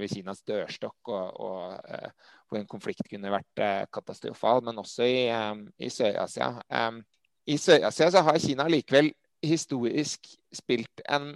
ved, 0.00 0.06
Kinas 0.14 0.40
dørstokk, 0.48 1.10
og, 1.12 1.42
og 1.44 2.08
hvor 2.48 2.62
en 2.62 2.70
konflikt 2.70 3.04
kunne 3.10 3.34
vært 3.34 3.92
katastrofal, 3.92 4.64
men 4.64 4.80
også 4.80 5.04
i, 5.04 5.20
i 5.76 5.92
Sør-Asia. 5.92 6.54
Um, 6.72 7.02
I 7.44 7.58
Sør-Asia 7.60 8.08
så 8.14 8.24
har 8.24 8.40
Kina 8.40 8.64
likevel 8.72 9.12
historisk 9.44 10.28
spilt 10.54 11.02
en 11.08 11.34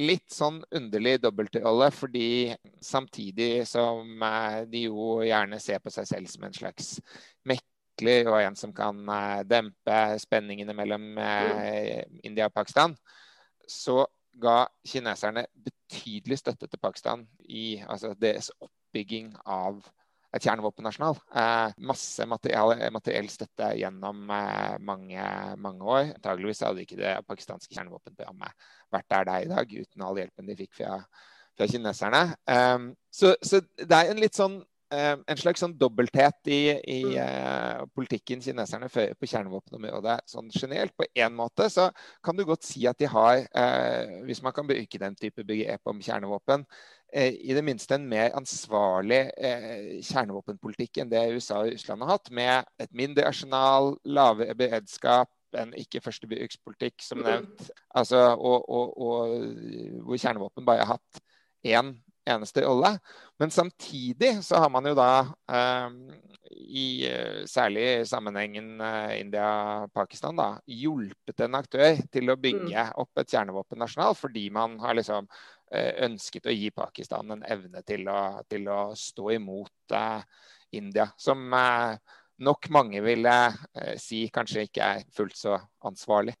litt 0.00 0.32
sånn 0.32 0.58
underlig 0.74 1.20
dobbeltrolle, 1.22 1.90
fordi 1.94 2.54
samtidig 2.82 3.66
som 3.70 4.22
eh, 4.26 4.64
de 4.70 4.86
jo 4.88 5.20
gjerne 5.22 5.60
ser 5.62 5.82
på 5.82 5.92
seg 5.94 6.08
selv 6.10 6.30
som 6.32 6.46
en 6.48 6.56
slags 6.56 6.96
mekler 7.46 8.30
og 8.32 8.40
en 8.40 8.58
som 8.58 8.74
kan 8.74 8.98
eh, 9.06 9.44
dempe 9.46 10.00
spenningene 10.22 10.74
mellom 10.74 11.14
eh, 11.22 12.02
India 12.26 12.50
og 12.50 12.56
Pakistan, 12.56 12.96
så 13.70 14.02
ga 14.34 14.64
kineserne 14.82 15.46
betydelig 15.54 16.40
støtte 16.40 16.66
til 16.66 16.80
Pakistan 16.82 17.22
i 17.46 17.78
altså 17.86 18.16
deres 18.18 18.50
oppbygging 18.58 19.30
av 19.46 19.78
et 20.34 20.44
kjernevåpenarsenal. 20.44 21.18
Eh, 21.36 21.76
masse 21.86 22.26
materiell, 22.28 22.74
materiell, 22.94 23.30
støtte 23.30 23.70
gjennom 23.78 24.26
eh, 24.34 24.74
mange, 24.82 25.28
mange 25.62 25.86
år. 25.96 26.12
Antageligvis 26.16 26.64
hadde 26.66 26.84
ikke 26.84 26.98
det 27.00 27.14
pakistanske 27.28 27.74
kjernevåpenprogrammet 27.76 28.68
vært 28.94 29.10
der 29.10 29.26
det 29.28 29.34
er 29.34 29.46
i 29.46 29.54
dag, 29.54 29.74
uten 29.84 30.06
all 30.06 30.20
hjelpen 30.20 30.50
de 30.50 30.58
fikk 30.58 30.78
fra, 30.80 31.00
fra 31.56 31.68
kineserne. 31.70 32.22
Um, 32.50 32.92
så, 33.12 33.34
så, 33.42 33.62
det 33.78 33.98
er 33.98 34.10
en 34.10 34.22
litt 34.22 34.38
sånn 34.38 34.58
um, 34.94 35.22
en 35.30 35.40
slags 35.40 35.62
sånn 35.64 35.76
dobbelthet 35.78 36.50
i, 36.50 36.60
i 36.96 37.00
uh, 37.18 37.84
politikken 37.94 38.42
kineserne 38.44 38.90
fører 38.92 39.18
på 39.18 39.28
kjernevåpenområdet 39.30 40.18
sånn 40.30 40.50
generelt. 40.54 40.94
På 40.98 41.06
én 41.10 41.34
måte 41.36 41.68
så 41.72 41.88
kan 42.24 42.38
du 42.38 42.44
godt 42.48 42.66
si 42.66 42.86
at 42.90 42.98
de 43.00 43.10
har, 43.10 43.46
uh, 43.54 44.20
hvis 44.28 44.42
man 44.44 44.54
kan 44.56 44.68
bruke 44.68 45.02
den 45.02 45.18
type 45.18 45.46
begrep 45.46 45.90
om 45.90 46.02
kjernevåpen, 46.04 46.66
i 47.14 47.54
det 47.54 47.62
minste 47.62 47.94
en 47.94 48.08
mer 48.10 48.32
ansvarlig 48.34 49.20
kjernevåpenpolitikk 50.02 50.98
enn 50.98 51.12
det 51.12 51.20
USA 51.36 51.60
og 51.62 51.70
Russland 51.70 52.02
har 52.02 52.16
hatt, 52.16 52.30
med 52.34 52.82
et 52.82 52.90
mindre 52.96 53.28
arsenal, 53.28 53.92
lavere 54.02 54.56
beredskap, 54.58 55.30
en 55.54 55.74
ikke-førstebrukspolitikk, 55.78 56.98
som 57.06 57.22
nevnt. 57.22 57.68
Altså, 57.94 58.18
og, 58.34 58.66
og, 58.66 58.96
og, 58.98 59.36
hvor 60.02 60.18
kjernevåpen 60.18 60.66
bare 60.66 60.82
har 60.82 60.96
hatt 60.96 61.22
én 61.64 61.94
eneste 62.24 62.64
rolle. 62.64 62.96
Men 63.38 63.50
samtidig 63.50 64.44
så 64.44 64.60
har 64.62 64.70
man 64.72 64.86
jo 64.88 64.94
da, 64.96 65.26
eh, 65.52 65.96
i 66.54 66.86
særlig 67.50 68.06
sammenhengen 68.08 68.80
eh, 68.80 69.20
India-Pakistan, 69.20 70.36
da, 70.38 70.48
hjulpet 70.66 71.44
en 71.44 71.58
aktør 71.58 71.98
til 72.12 72.30
å 72.30 72.38
bygge 72.40 72.86
mm. 72.88 72.94
opp 73.02 73.20
et 73.20 73.34
kjernevåpennasjonal, 73.34 74.16
fordi 74.18 74.48
man 74.54 74.78
har 74.82 74.96
liksom 74.96 75.28
eh, 75.28 75.63
ønsket 76.06 76.46
å 76.48 76.54
gi 76.54 76.70
Pakistan 76.74 77.34
en 77.34 77.44
evne 77.46 77.82
til 77.86 78.08
å, 78.10 78.20
til 78.50 78.68
å 78.70 78.80
stå 78.98 79.30
imot 79.36 79.94
eh, 79.96 80.22
India. 80.78 81.08
Som 81.18 81.46
eh, 81.54 81.96
nok 82.44 82.68
mange 82.74 83.02
ville 83.04 83.34
eh, 83.50 83.94
si 84.00 84.26
kanskje 84.34 84.66
ikke 84.68 84.90
er 84.96 85.06
fullt 85.14 85.38
så 85.38 85.58
ansvarlig. 85.86 86.36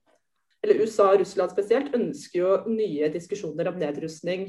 Eller 0.64 0.80
USA 0.80 1.10
og 1.12 1.20
Russland 1.20 1.52
spesielt 1.52 1.94
ønsker 1.96 2.40
jo 2.40 2.52
nye 2.72 3.10
diskusjoner 3.12 3.68
om 3.70 3.80
nedrustning. 3.80 4.48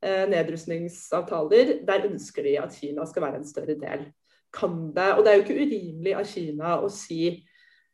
Eh, 0.00 0.24
nedrustningsavtaler. 0.32 1.80
Der 1.86 2.08
ønsker 2.08 2.46
de 2.46 2.56
at 2.62 2.74
Kina 2.76 3.04
skal 3.06 3.26
være 3.26 3.42
en 3.42 3.48
større 3.48 3.76
del. 3.76 4.08
Kan 4.52 4.88
det, 4.96 5.12
og 5.14 5.24
det 5.24 5.32
er 5.32 5.38
jo 5.38 5.44
ikke 5.44 5.60
urimelig 5.60 6.14
av 6.16 6.26
Kina 6.26 6.78
å 6.80 6.88
si 6.90 7.22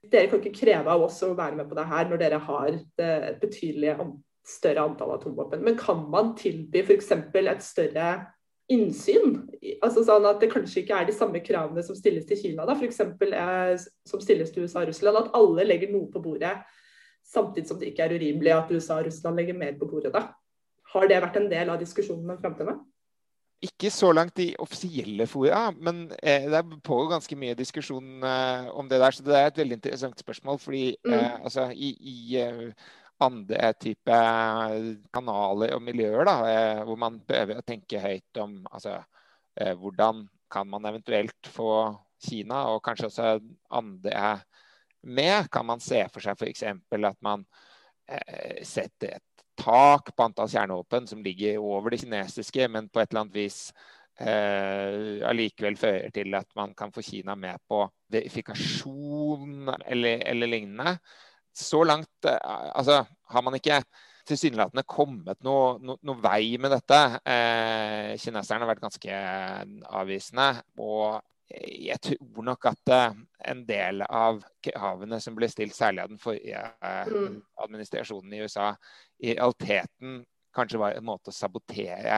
dere 0.07 0.31
kan 0.31 0.39
ikke 0.39 0.61
kreve 0.61 0.93
av 0.93 1.03
oss 1.03 1.19
å 1.27 1.33
være 1.35 1.59
med 1.59 1.67
på 1.69 1.75
det 1.75 1.87
her 1.91 2.07
når 2.07 2.21
dere 2.21 2.39
har 2.47 2.77
det 3.01 3.11
betydelige 3.43 4.07
større 4.47 4.85
antall 4.87 5.17
atomvåpen. 5.17 5.63
Men 5.65 5.79
kan 5.79 6.07
man 6.11 6.35
tilby 6.39 6.85
f.eks. 6.85 7.13
et 7.13 7.65
større 7.65 8.09
innsyn. 8.73 9.45
altså 9.83 10.03
sånn 10.07 10.27
At 10.27 10.41
det 10.43 10.51
kanskje 10.53 10.83
ikke 10.83 11.01
er 11.01 11.07
de 11.09 11.15
samme 11.15 11.43
kravene 11.45 11.85
som 11.87 11.99
stilles 11.99 12.27
til 12.29 12.41
Kina, 12.41 12.67
da, 12.67 12.75
f.eks. 12.79 13.01
Eh, 13.03 13.87
som 14.09 14.23
stilles 14.23 14.51
til 14.55 14.67
USA 14.67 14.83
og 14.83 14.91
Russland. 14.91 15.23
At 15.23 15.39
alle 15.39 15.69
legger 15.69 15.93
noe 15.95 16.11
på 16.13 16.23
bordet, 16.23 16.57
samtidig 17.27 17.71
som 17.71 17.81
det 17.81 17.93
ikke 17.93 18.07
er 18.07 18.19
urimelig 18.19 18.55
at 18.55 18.75
USA 18.75 19.01
og 19.01 19.09
Russland 19.11 19.39
legger 19.41 19.59
mer 19.59 19.79
på 19.79 19.89
bordet. 19.91 20.15
da. 20.15 20.29
Har 20.95 21.09
det 21.11 21.23
vært 21.23 21.41
en 21.41 21.51
del 21.51 21.73
av 21.73 21.83
diskusjonen 21.83 22.39
fram 22.41 22.55
til 22.59 22.71
nå? 22.71 22.77
Ikke 23.65 23.89
så 23.91 24.11
langt 24.13 24.39
i 24.43 24.51
offisielle 24.61 25.25
fora, 25.27 25.71
men 25.73 26.11
eh, 26.21 26.45
det 26.53 26.61
pågår 26.85 27.15
ganske 27.15 27.39
mye 27.41 27.57
diskusjon 27.57 28.23
eh, 28.23 28.69
om 28.77 28.89
det 28.89 29.01
der. 29.01 29.17
Så 29.17 29.25
det 29.25 29.35
er 29.39 29.49
et 29.49 29.59
veldig 29.63 29.79
interessant 29.79 30.21
spørsmål. 30.21 30.61
fordi 30.61 30.97
mm. 31.07 31.13
eh, 31.13 31.35
altså, 31.41 31.71
i, 31.73 31.95
i 32.01 32.37
eh, 32.43 32.93
andre 33.25 33.73
type 33.81 34.17
kanaler 35.15 35.75
og 35.77 35.85
miljøer, 35.85 36.25
da, 36.29 36.35
eh, 36.51 36.81
hvor 36.85 36.99
man 37.01 37.21
prøver 37.27 37.61
å 37.61 37.67
tenke 37.67 38.01
høyt 38.03 38.41
om 38.43 38.59
altså, 38.71 38.99
eh, 39.57 39.73
hvordan 39.79 40.27
kan 40.53 40.69
man 40.69 40.85
eventuelt 40.91 41.51
få 41.53 41.71
Kina 42.27 42.63
og 42.73 42.83
kanskje 42.85 43.09
også 43.11 43.31
andre 43.77 44.41
med? 45.03 45.51
Kan 45.53 45.67
man 45.69 45.81
se 45.81 46.03
for 46.13 46.25
seg 46.25 46.37
f.eks. 46.37 46.63
at 46.67 47.21
man 47.25 47.45
eh, 48.09 48.63
setter 48.65 49.17
et 49.17 49.45
tak 49.57 50.13
på 50.13 50.27
antall 50.27 50.51
kjernevåpen 50.53 51.07
som 51.09 51.23
ligger 51.25 51.63
over 51.65 51.91
det 51.91 52.03
kinesiske, 52.05 52.69
men 52.69 52.91
på 52.93 53.01
et 53.01 53.11
eller 53.11 53.25
annet 53.25 53.39
vis 53.39 53.61
eh, 54.21 55.77
fører 55.81 56.11
til 56.13 56.37
at 56.37 56.49
man 56.57 56.75
kan 56.77 56.93
få 56.93 57.03
Kina 57.03 57.35
med 57.35 57.57
på 57.69 57.81
verifikasjon 58.13 59.73
eller, 59.87 60.21
eller 60.29 60.53
lignende 60.53 60.99
så 61.57 61.81
langt 61.87 62.29
eh, 62.29 62.41
altså, 62.77 63.03
har 63.33 63.47
man 63.47 63.57
ikke 63.59 63.81
tilsynelatende 64.27 64.83
kommet 64.91 65.39
noe, 65.47 65.77
no, 65.79 65.95
noe, 66.03 66.19
vei 66.23 66.57
med 66.61 66.71
dette. 66.75 66.99
Eh, 67.23 68.17
kineserne 68.21 68.65
har 68.65 68.73
vært 68.73 68.83
ganske 68.83 69.19
avvisende. 70.01 70.49
Og 70.83 71.21
jeg 71.47 71.95
tror 72.03 72.43
nok 72.49 72.67
at 72.73 72.91
eh, 72.95 73.13
en 73.53 73.61
del 73.69 74.03
av 74.03 74.41
kravene 74.65 75.21
som 75.23 75.35
ble 75.37 75.49
stilt, 75.51 75.75
særlig 75.77 76.01
av 76.03 76.09
den 76.11 76.23
forrige 76.23 76.59
eh, 76.59 77.07
mm. 77.07 77.43
administrasjonen 77.67 78.33
i 78.35 78.41
USA, 78.43 78.69
i 79.23 79.35
realiteten 79.37 80.25
kanskje 80.57 80.81
var 80.81 80.93
en 80.97 81.05
måte 81.07 81.31
å 81.31 81.37
sabotere 81.37 82.17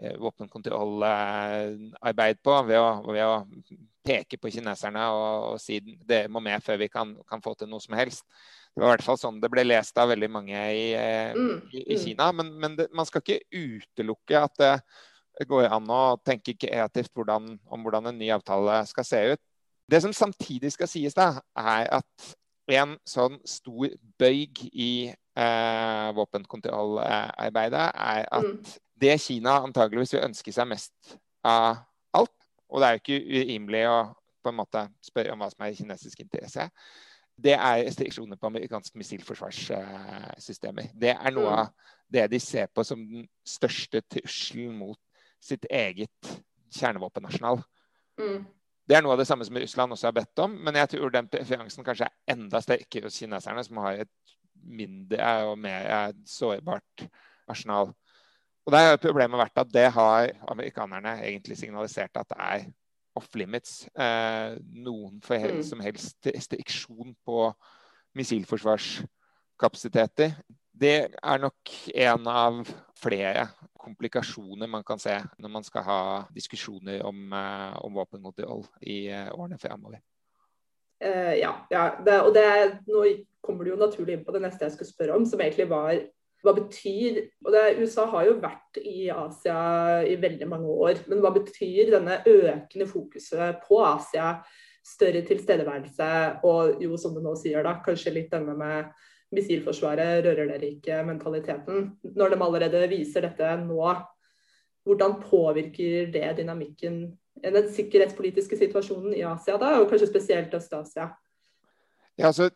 eh, 0.00 0.16
våpenkontrollarbeid 0.20 2.36
på 2.42 2.62
ved 2.70 2.78
å, 2.80 3.02
ved 3.10 3.24
å, 3.26 3.46
peke 4.00 4.36
på 4.40 4.48
kineserne 4.48 5.02
og, 5.12 5.44
og 5.50 5.60
si 5.60 5.76
det 6.08 6.24
må 6.32 6.40
med 6.40 6.64
før 6.64 6.80
vi 6.80 6.88
kan, 6.88 7.20
kan 7.28 7.40
få 7.44 7.52
til 7.58 7.68
noe 7.68 7.84
som 7.84 7.92
helst. 7.98 8.24
Det 8.70 8.82
var 8.82 8.92
i 8.92 8.94
hvert 8.94 9.06
fall 9.06 9.18
sånn 9.20 9.40
det 9.42 9.50
ble 9.52 9.64
lest 9.66 9.98
av 9.98 10.12
veldig 10.12 10.30
mange 10.30 10.56
i, 10.56 10.90
eh, 10.94 11.36
mm, 11.36 11.54
i, 11.72 11.80
i 11.82 11.96
mm. 11.96 12.02
Kina. 12.04 12.30
Men, 12.36 12.52
men 12.62 12.76
det, 12.78 12.88
man 12.96 13.08
skal 13.08 13.24
ikke 13.24 13.40
utelukke 13.50 14.44
at 14.46 14.60
det 14.60 15.46
går 15.48 15.70
an 15.72 15.88
å 15.90 16.02
tenke 16.24 16.56
kreativt 16.58 17.14
hvordan, 17.16 17.54
om 17.66 17.86
hvordan 17.86 18.10
en 18.10 18.20
ny 18.20 18.28
avtale 18.34 18.82
skal 18.90 19.06
se 19.08 19.22
ut. 19.32 19.42
Det 19.90 20.02
som 20.04 20.12
samtidig 20.14 20.70
skal 20.74 20.90
sies, 20.90 21.16
da, 21.16 21.40
er 21.58 21.88
at 21.98 22.30
en 22.70 22.94
sånn 23.08 23.40
stor 23.48 23.90
bøyg 24.20 24.62
i 24.70 25.10
eh, 25.10 26.08
våpenkontrollarbeidet 26.14 27.86
er 27.90 28.28
at 28.28 28.46
mm. 28.46 28.58
det 29.02 29.16
Kina 29.24 29.58
antageligvis 29.64 30.14
vil 30.14 30.26
ønske 30.28 30.54
seg 30.54 30.68
mest 30.70 31.16
av 31.46 31.82
alt, 32.16 32.36
og 32.70 32.82
det 32.82 32.88
er 32.88 32.96
jo 32.96 33.02
ikke 33.02 33.40
urimelig 33.40 33.84
å 33.90 33.98
på 34.40 34.52
en 34.52 34.56
måte 34.56 34.86
spørre 35.04 35.34
om 35.34 35.42
hva 35.42 35.50
som 35.52 35.66
er 35.66 35.74
kinesisk 35.76 36.22
interesse, 36.22 36.64
det 37.40 37.56
er 37.56 37.84
restriksjoner 37.86 38.38
på 38.40 38.48
amerikanske 38.50 38.98
missilforsvarssystemer. 39.00 40.90
Det 40.94 41.14
er 41.14 41.34
noe 41.34 41.56
av 41.64 41.90
det 42.10 42.26
de 42.32 42.40
ser 42.42 42.68
på 42.74 42.84
som 42.86 43.02
den 43.06 43.26
største 43.46 44.02
trusselen 44.10 44.74
mot 44.78 44.98
sitt 45.40 45.64
eget 45.70 46.32
kjernevåpennasjonal. 46.76 47.62
Mm. 48.20 48.42
Det 48.90 48.96
er 48.98 49.04
noe 49.04 49.14
av 49.14 49.20
det 49.22 49.28
samme 49.28 49.46
som 49.46 49.56
Russland 49.60 49.94
også 49.94 50.08
har 50.08 50.16
bedt 50.16 50.42
om, 50.42 50.56
men 50.66 50.76
jeg 50.80 50.92
tror 50.94 51.12
den 51.14 51.30
preferansen 51.30 51.86
kanskje 51.86 52.08
er 52.08 52.34
enda 52.34 52.60
sterkere 52.64 53.06
hos 53.06 53.18
kineserne, 53.22 53.62
som 53.64 53.78
har 53.84 54.02
et 54.04 54.36
mindre 54.60 55.30
og 55.48 55.56
mer 55.62 56.12
sårbart 56.28 57.06
arsenal. 57.48 57.94
Og 58.66 58.74
Der 58.74 58.90
har 58.90 59.00
problemet 59.02 59.40
vært 59.40 59.62
at 59.62 59.70
det 59.72 59.86
har 59.94 60.32
amerikanerne 60.52 61.16
egentlig 61.24 61.56
signalisert 61.58 62.18
at 62.18 62.28
det 62.28 62.40
er 62.44 62.66
off-limits. 63.20 63.72
Eh, 63.94 64.56
noen 64.82 65.20
for 65.24 65.36
mm. 65.36 65.62
som 65.66 65.80
helst 65.84 66.26
restriksjon 66.26 67.14
på 67.26 67.54
missilforsvarskapasiteter. 68.18 70.30
Det 70.80 71.08
er 71.12 71.38
nok 71.42 71.60
en 71.94 72.26
av 72.30 72.68
flere 72.96 73.48
komplikasjoner 73.80 74.68
man 74.68 74.84
kan 74.86 74.98
se 75.00 75.22
når 75.40 75.50
man 75.52 75.64
skal 75.64 75.82
ha 75.86 76.24
diskusjoner 76.34 77.02
om, 77.06 77.32
uh, 77.32 77.84
om 77.84 77.94
våpenkontroll 77.96 78.64
i 78.80 79.12
uh, 79.12 79.28
årene 79.36 79.58
fremover. 79.60 79.98
Uh, 81.00 81.34
ja, 81.38 81.52
ja. 81.72 81.84
Det, 82.04 82.20
og 82.20 82.34
det, 82.36 82.46
nå 82.88 83.04
kommer 83.44 83.64
du 83.64 83.70
jo 83.72 83.78
naturlig 83.80 84.14
inn 84.18 84.26
på 84.26 84.32
det 84.36 84.42
neste 84.44 84.64
jeg 84.66 84.74
skulle 84.76 84.92
spørre 84.92 85.16
om, 85.16 85.24
som 85.28 85.40
egentlig 85.40 85.68
var 85.70 85.94
hva 86.44 86.54
betyr 86.56 87.20
og 87.44 87.52
det, 87.52 87.64
USA 87.82 88.06
har 88.14 88.26
jo 88.28 88.38
vært 88.40 88.80
i 88.80 89.10
Asia 89.12 89.60
i 90.08 90.16
veldig 90.20 90.48
mange 90.48 90.72
år, 90.86 91.04
men 91.10 91.20
hva 91.20 91.32
betyr 91.34 91.92
denne 91.92 92.20
økende 92.24 92.88
fokuset 92.88 93.60
på 93.66 93.80
Asia, 93.84 94.38
større 94.86 95.20
tilstedeværelse 95.28 96.10
og 96.48 96.80
jo, 96.82 96.96
som 97.00 97.12
du 97.14 97.20
nå 97.24 97.34
sier, 97.38 97.60
da, 97.66 97.76
kanskje 97.84 98.14
litt 98.14 98.30
denne 98.32 98.56
med 98.56 98.88
missilforsvaret, 99.36 100.24
rører 100.24 100.48
dere 100.54 100.70
ikke-mentaliteten. 100.72 101.90
Når 102.16 102.32
de 102.32 102.40
allerede 102.46 102.86
viser 102.90 103.28
dette 103.28 103.50
nå, 103.62 103.92
hvordan 104.88 105.18
påvirker 105.22 106.08
det 106.14 106.30
dynamikken, 106.40 107.02
den 107.40 107.68
sikkerhetspolitiske 107.72 108.58
situasjonen 108.58 109.14
i 109.14 109.26
Asia, 109.28 109.58
da, 109.60 109.76
og 109.78 109.90
kanskje 109.92 110.08
spesielt 110.10 110.56
Øst-Asia? 110.56 111.10
Ja, 112.20 112.28
altså, 112.28 112.50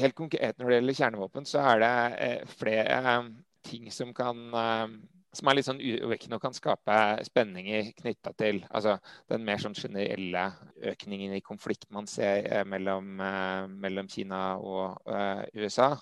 helt 0.00 0.16
konkret 0.16 0.58
Når 0.58 0.70
det 0.70 0.76
gjelder 0.78 0.96
kjernevåpen, 0.96 1.46
så 1.46 1.62
er 1.74 1.80
det 1.82 1.94
eh, 2.24 2.52
flere 2.56 3.00
eh, 3.14 3.26
ting 3.68 3.90
som 3.92 4.14
kan 4.16 4.46
eh, 4.56 4.94
som 5.36 5.48
er 5.48 5.56
litt 5.56 5.66
sånn 5.68 5.82
urovekkende 5.82 6.38
og 6.38 6.42
kan 6.42 6.56
skape 6.56 6.96
spenninger 7.26 7.92
knytta 8.00 8.32
til 8.38 8.64
altså, 8.66 8.96
den 9.30 9.44
mer 9.46 9.60
sånn 9.62 9.76
generelle 9.78 10.48
økningen 10.90 11.36
i 11.36 11.44
konflikt 11.44 11.86
man 11.94 12.08
ser 12.10 12.48
eh, 12.48 12.64
mellom, 12.66 13.12
eh, 13.22 13.68
mellom, 13.70 14.10
Kina 14.10 14.42
og 14.58 14.98
eh, 15.06 15.44
USA. 15.62 15.92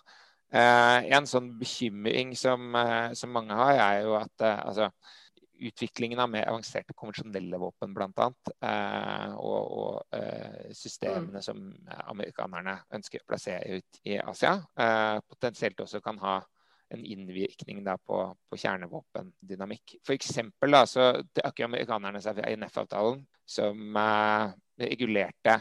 en 0.48 1.26
sånn 1.28 1.50
bekymring 1.60 2.30
som, 2.40 2.72
som, 3.12 3.32
mange 3.34 3.52
har, 3.52 3.74
er 3.84 3.98
jo 4.06 4.14
at 4.16 4.44
altså, 4.46 4.86
utviklingen 5.58 6.20
av 6.22 6.30
mer 6.30 6.48
avanserte 6.50 6.94
konvensjonelle 6.96 7.58
våpen 7.60 7.94
bl.a. 7.96 8.28
Eh, 8.68 9.32
og, 9.34 9.72
og 9.80 10.18
eh, 10.18 10.70
systemene 10.76 11.40
mm. 11.40 11.44
som 11.44 11.64
amerikanerne 12.10 12.78
ønsker 12.94 13.22
å 13.22 13.28
plassere 13.28 13.80
ut 13.80 14.00
i 14.08 14.18
Asia, 14.22 14.54
eh, 14.78 15.18
potensielt 15.28 15.80
også 15.84 16.02
kan 16.04 16.20
ha 16.22 16.38
en 16.88 17.04
innvirkning 17.04 17.82
da, 17.84 17.98
på, 18.00 18.20
på 18.48 18.58
kjernevåpendynamikk. 18.62 19.98
F.eks. 20.00 20.30
så 20.88 21.08
trakk 21.36 21.64
amerikanerne 21.66 22.22
seg 22.24 22.38
fra 22.38 22.52
INF-avtalen, 22.54 23.26
som 23.48 23.98
eh, 24.00 24.54
regulerte 24.88 25.58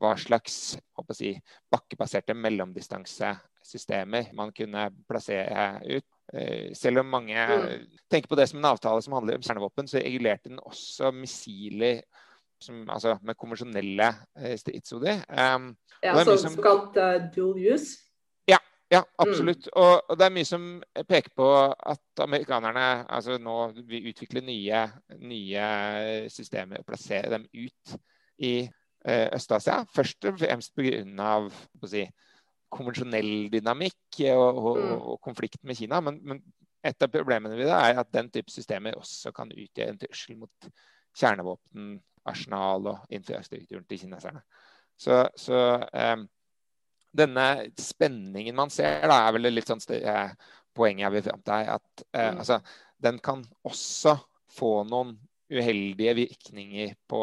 hva 0.00 0.12
slags 0.20 0.76
si, 1.16 1.30
bakkebaserte 1.72 2.34
mellomdistansesystemer 2.36 4.32
man 4.36 4.52
kunne 4.56 4.90
plassere 5.08 5.80
ut. 5.88 6.06
Eh, 6.36 6.74
selv 6.76 7.00
om 7.00 7.06
mange 7.08 7.46
mm. 7.46 7.84
tenker 8.10 8.28
på 8.28 8.36
det 8.38 8.48
som 8.50 8.60
en 8.60 8.68
avtale 8.68 9.02
som 9.02 9.16
handler 9.16 9.38
om 9.38 9.44
kjernevåpen, 9.46 9.88
så 9.88 10.00
regulerte 10.02 10.50
den 10.50 10.60
også 10.60 11.12
missiler 11.16 12.02
som, 12.60 12.82
altså 12.90 13.16
med 13.22 13.36
konvensjonelle 13.38 14.08
eh, 14.38 14.56
stridshoder. 14.58 15.22
Um, 15.28 15.70
ja, 16.02 16.24
så, 16.24 16.36
som, 16.36 16.56
såkalt 16.56 16.96
uh, 16.96 17.28
dual 17.36 17.58
use? 17.72 17.98
Ja, 18.48 18.58
ja 18.92 19.02
absolutt. 19.18 19.66
Mm. 19.66 19.72
Og, 19.82 20.02
og, 20.08 20.18
det 20.18 20.26
er 20.26 20.36
mye 20.36 20.48
som 20.48 20.66
peker 21.08 21.32
på 21.36 21.50
at 21.72 22.24
amerikanerne 22.24 22.86
altså 23.08 23.38
nå 23.42 23.56
vil 23.86 24.10
utvikle 24.12 24.44
nye, 24.44 24.86
nye 25.20 25.66
systemer 26.32 26.80
og 26.80 26.88
plassere 26.88 27.32
dem 27.32 27.48
ut 27.52 27.98
i 28.38 28.54
uh, 29.08 29.28
Øst-Asia. 29.36 29.82
Først 29.94 30.24
og 30.28 30.40
fremst 30.40 30.76
pga. 30.76 31.36
Si, 31.86 32.06
konvensjonell 32.76 33.48
dynamikk 33.52 34.20
og, 34.32 34.60
og, 34.60 34.78
mm. 34.78 34.92
og, 34.96 35.18
konflikt 35.24 35.62
med 35.66 35.78
Kina. 35.78 36.00
Men, 36.04 36.20
men, 36.22 36.42
et 36.86 37.02
av 37.02 37.10
problemene 37.10 37.56
ved 37.58 37.66
det 37.66 37.74
er 37.74 37.98
at 37.98 38.12
den 38.14 38.28
type 38.30 38.52
systemer 38.52 38.94
også 38.94 39.32
kan 39.34 39.50
utgjøre 39.50 39.94
en 39.94 39.98
trussel 39.98 40.36
mot 40.38 40.68
kjernevåpen, 41.16 41.96
arsenal 42.26 42.90
og 42.92 43.16
infrastrukturen 43.16 43.86
til 43.88 44.04
kineserne. 44.04 44.42
Så, 44.98 45.24
så 45.34 45.62
um, 45.82 46.26
denne 47.16 47.46
spenningen 47.80 48.56
man 48.56 48.70
ser, 48.70 49.02
da, 49.08 49.18
er 49.24 49.34
vel 49.34 49.50
litt 49.50 49.68
sånn 49.68 49.82
større 49.82 50.28
poeng 50.76 51.02
jeg 51.02 51.14
vil 51.16 51.24
fram 51.26 51.42
til. 51.46 51.72
At 51.74 52.06
uh, 52.06 52.32
altså, 52.36 52.60
den 53.02 53.18
kan 53.24 53.42
også 53.66 54.16
få 54.56 54.72
noen 54.88 55.16
uheldige 55.52 56.16
virkninger 56.18 56.94
på 57.10 57.22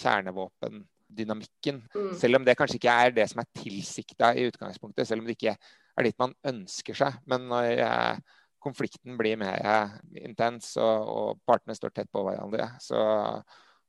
kjernevåpen 0.00 0.84
dynamikken. 1.16 1.82
Mm. 1.94 2.12
Selv 2.18 2.40
om 2.40 2.46
det 2.46 2.56
kanskje 2.58 2.80
ikke 2.80 2.96
er 3.04 3.14
det 3.16 3.26
som 3.30 3.42
er 3.42 3.48
tilsikta 3.56 4.34
i 4.34 4.46
utgangspunktet. 4.50 5.08
Selv 5.08 5.22
om 5.22 5.28
det 5.28 5.38
ikke 5.38 5.56
er 5.56 6.06
dit 6.06 6.20
man 6.20 6.34
ønsker 6.46 6.96
seg. 6.96 7.18
Men 7.30 7.48
når 7.50 7.82
eh, 7.86 8.36
konflikten 8.62 9.18
blir 9.20 9.40
mer 9.40 9.60
eh, 9.60 9.96
intens 10.24 10.74
og, 10.80 11.08
og, 11.14 11.40
partene 11.48 11.76
står 11.76 11.94
tett 11.96 12.12
på 12.12 12.24
hverandre, 12.26 12.72
så, 12.82 13.00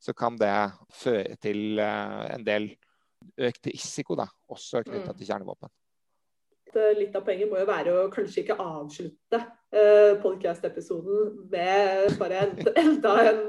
så 0.02 0.16
kan 0.18 0.40
det 0.42 0.56
føre 0.96 1.38
til 1.42 1.82
eh, 1.82 2.24
en 2.36 2.48
del 2.48 2.72
økt 3.38 3.70
risiko, 3.70 4.18
da, 4.18 4.26
også 4.52 4.84
knytta 4.88 5.14
mm. 5.14 5.18
til 5.20 5.30
kjernevåpen. 5.30 5.72
Litt 6.72 7.16
av 7.20 7.26
poenget 7.28 7.50
må 7.52 7.60
jo 7.60 7.68
være 7.68 7.94
å 7.94 8.10
kanskje 8.14 8.46
ikke 8.46 8.56
avslutte 8.64 9.40
eh, 9.76 10.14
podcast-episoden 10.24 11.50
med 11.52 12.14
bare 12.20 12.46
enda 12.84 13.16
en 13.28 13.42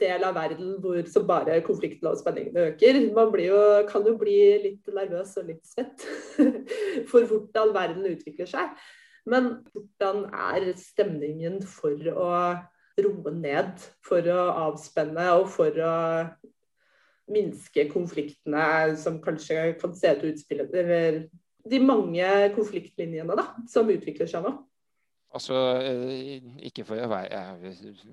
del 0.00 0.24
av 0.26 0.36
verden 0.36 0.76
hvor 0.82 1.00
som 1.10 1.26
bare 1.28 1.60
konfliktene 1.66 2.12
og 2.12 2.20
spenningene 2.20 2.70
øker. 2.70 2.98
Man 3.16 3.34
jo, 3.40 3.60
kan 3.90 4.06
jo 4.06 4.16
bli 4.20 4.38
litt 4.64 4.90
nervøs 4.94 5.36
og 5.40 5.50
litt 5.50 5.62
svett 5.68 6.06
for 7.10 7.28
hvordan 7.28 7.74
verden 7.76 8.08
utvikler 8.10 8.50
seg. 8.50 8.74
Men 9.28 9.50
hvordan 9.72 10.24
er 10.32 10.70
stemningen 10.80 11.60
for 11.66 12.12
å 12.14 12.30
roe 13.00 13.34
ned, 13.34 13.76
for 14.04 14.26
å 14.28 14.40
avspenne 14.66 15.28
og 15.38 15.46
for 15.52 15.76
å 15.84 15.98
minske 17.30 17.86
konfliktene 17.92 18.96
som 18.98 19.20
kanskje 19.22 19.74
kan 19.80 19.94
se 19.94 20.10
ut 20.10 20.18
til 20.18 20.26
å 20.26 20.32
utspille 20.32 20.66
Eller 20.66 21.20
de 21.70 21.78
mange 21.84 22.26
konfliktlinjene 22.56 23.36
da, 23.38 23.46
som 23.70 23.90
utvikler 23.92 24.28
seg 24.30 24.46
nå? 24.46 24.56
Altså, 25.30 25.54
eh, 25.86 26.42
Ikke 26.66 26.82
for 26.86 26.98
å 26.98 27.10
være 27.10 27.40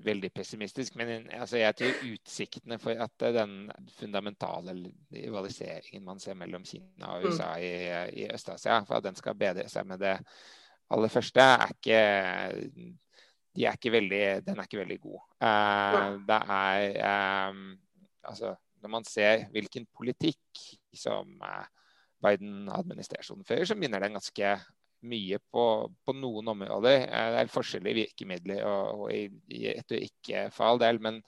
veldig 0.06 0.30
pessimistisk, 0.30 0.94
men 1.00 1.26
altså, 1.34 1.58
jeg 1.58 1.74
tror 1.80 2.04
utsiktene 2.12 2.78
for 2.78 3.00
at 3.02 3.24
den 3.34 3.56
fundamentale 3.96 4.76
rivaliseringen 5.10 6.04
man 6.06 6.22
ser 6.22 6.38
mellom 6.38 6.66
Kina 6.68 7.16
og 7.16 7.26
USA 7.26 7.56
mm. 7.56 7.64
i, 7.66 8.22
i 8.22 8.28
Øst-Asia, 8.30 8.78
for 8.86 9.00
at 9.00 9.08
den 9.08 9.18
skal 9.18 9.38
bedre 9.38 9.66
seg 9.70 9.90
med 9.90 9.98
det 10.04 10.14
aller 10.94 11.12
første, 11.12 11.42
er 11.42 11.74
ikke, 11.74 11.98
de 13.56 13.66
er 13.66 13.74
ikke 13.74 13.92
veldig, 13.92 14.22
den 14.46 14.62
er 14.62 14.70
ikke 14.70 14.82
veldig 14.84 15.00
god. 15.02 15.20
Det 16.30 16.40
er 16.54 17.60
altså, 18.22 18.54
Når 18.78 18.88
man 18.94 19.04
ser 19.04 19.48
hvilken 19.50 19.90
politikk 19.90 20.66
som 20.94 21.34
Biden-administrasjonen 22.22 23.44
fører, 23.44 23.66
så 23.66 23.74
minner 23.74 24.06
den 24.06 24.14
ganske 24.14 24.54
mye 25.06 25.38
på, 25.52 25.64
på, 26.04 26.14
noen 26.16 26.50
områder. 26.54 27.04
Eh, 27.06 27.30
det 27.34 27.44
er 27.44 27.52
forskjellige 27.52 28.02
virkemidler 28.02 28.64
og, 28.66 29.04
og 29.04 29.14
i, 29.14 29.24
i 29.54 29.64
retorikk 29.70 30.32
for 30.54 30.72
all 30.72 30.82
del, 30.82 31.00
men, 31.04 31.20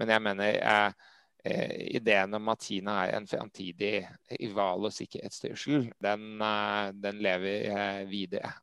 men 0.00 0.12
jeg 0.14 0.24
mener 0.24 0.58
eh, 0.58 1.08
eh, 1.44 1.74
ideen 1.98 2.38
om 2.38 2.52
at 2.52 2.64
Kina 2.68 2.96
er 3.04 3.16
en 3.18 3.28
framtidig 3.28 3.92
rival 4.38 4.88
og 4.88 4.94
sikkerhetstrussel, 4.94 5.90
den, 6.08 6.28
eh, 6.44 6.84
den, 7.04 7.22
lever 7.24 8.04
videre. 8.10 8.54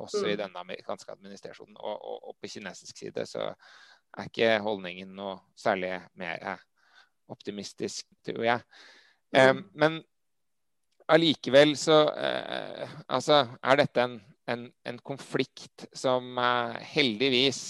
Også 0.00 0.24
mm. 0.26 0.30
i 0.32 0.38
den 0.42 0.56
amerikanske 0.64 1.14
administrasjonen. 1.14 1.76
Og, 1.78 1.96
og, 1.96 2.28
og, 2.30 2.38
på 2.40 2.52
kinesisk 2.56 3.04
side 3.04 3.26
så 3.28 3.52
er 4.18 4.30
ikke 4.30 4.54
holdningen 4.64 5.12
noe 5.16 5.38
særlig 5.58 5.98
mer 6.18 6.64
optimistisk, 7.28 8.06
tror 8.24 8.46
jeg. 8.46 8.62
Mm. 9.28 9.58
men 9.76 9.98
allikevel 11.08 11.74
så 11.78 12.00
eh, 12.14 12.96
altså, 13.08 13.44
er 13.62 13.80
dette 13.80 14.04
en, 14.04 14.18
en, 14.50 14.66
en 14.88 14.98
konflikt 15.04 15.86
som 15.96 16.38
eh, 16.38 16.78
heldigvis 16.94 17.62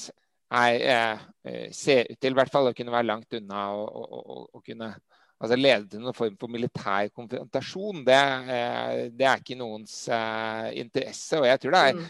er, 0.54 0.74
eh, 0.80 1.26
eh 1.44 1.68
ser 1.76 2.08
ut 2.10 2.20
til 2.20 2.34
i 2.34 2.38
hvert 2.38 2.52
fall 2.52 2.70
å 2.70 2.74
kunne 2.76 2.94
være 2.94 3.10
langt 3.10 3.36
unna 3.36 3.68
og 3.76 4.62
kunne 4.64 4.94
altså 5.38 5.58
lede 5.58 5.86
til 5.92 6.02
noen 6.02 6.16
form 6.16 6.36
for 6.40 6.50
militær 6.50 7.10
konfrontasjon. 7.14 8.02
Det, 8.06 8.22
eh, 8.56 9.02
det 9.14 9.28
er 9.28 9.42
ikke 9.42 9.58
noens 9.58 10.00
eh, 10.10 10.70
interesse. 10.82 11.38
Og 11.38 11.46
jeg 11.46 11.62
tror 11.62 11.76
det 11.76 11.82
er 11.84 11.98
mm. 11.98 12.06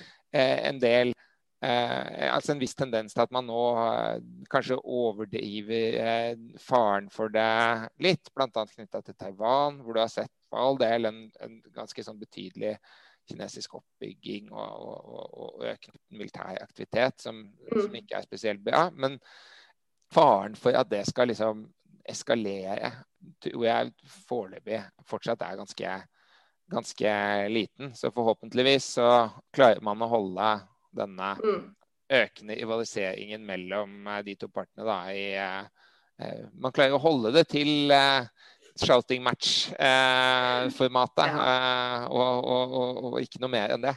en 0.71 0.81
del 0.83 1.13
Eh, 1.61 2.35
altså 2.35 2.53
en 2.53 2.61
viss 2.63 2.77
tendens 2.79 3.17
til 3.17 3.25
at 3.25 3.33
man 3.35 3.49
nå 3.51 3.63
eh, 3.83 4.21
kanskje 4.53 4.77
overdriver 4.79 5.97
eh, 5.99 6.37
faren 6.63 7.09
for 7.11 7.33
det 7.35 7.49
litt, 8.05 8.31
bl.a. 8.31 8.47
knytta 8.47 9.01
til 9.03 9.17
Taiwan, 9.19 9.81
hvor 9.83 9.97
du 9.97 10.03
har 10.05 10.13
sett 10.13 10.31
for 10.47 10.63
all 10.63 10.79
del 10.79 11.11
en, 11.11 11.25
en 11.43 11.57
ganske 11.75 12.05
sånn 12.07 12.21
betydelig 12.21 12.77
kinesisk 13.29 13.75
oppbygging 13.81 14.53
og, 14.55 14.85
og, 14.87 15.35
og 15.35 15.67
økende 15.73 15.99
militær 16.21 16.63
aktivitet, 16.63 17.19
som, 17.27 17.43
som, 17.67 17.91
mm. 17.91 17.99
ikke 18.05 18.21
er 18.21 18.29
spesielt 18.31 18.63
bra. 18.65 18.87
Men 18.95 19.19
faren 20.15 20.55
for 20.57 20.79
at 20.79 20.89
det 20.95 21.03
skal 21.11 21.29
liksom 21.33 21.67
eskalere, 22.09 22.95
tror 23.43 23.67
jeg 23.67 23.93
foreløpig 24.31 24.79
fortsatt 25.11 25.43
er 25.45 25.59
ganske 25.59 25.99
ganske 26.69 27.13
liten. 27.49 27.95
Så 27.97 28.11
forhåpentligvis 28.13 28.85
så 28.99 29.29
klarer 29.57 29.81
man 29.85 30.03
å 30.05 30.09
holde 30.13 30.49
denne 30.99 31.29
Mm. 31.43 31.75
økende 32.19 32.55
rivaliseringen 32.57 33.43
mellom 33.47 34.07
eh, 34.07 34.23
de 34.27 34.35
to 34.41 34.49
partene 34.53 34.85
da, 34.89 34.99
i 35.13 35.27
eh, 35.37 35.65
Man 36.59 36.73
klarer 36.75 36.95
å 36.97 37.03
holde 37.03 37.33
det 37.37 37.45
til 37.53 37.91
eh, 37.95 38.23
shouting 38.79 39.23
match-formatet, 39.23 41.31
og, 42.11 42.43
og, 42.43 42.73
og, 42.81 43.05
og 43.13 43.21
ikke 43.23 43.41
noe 43.43 43.53
mer 43.53 43.75
enn 43.75 43.83
det. 43.83 43.95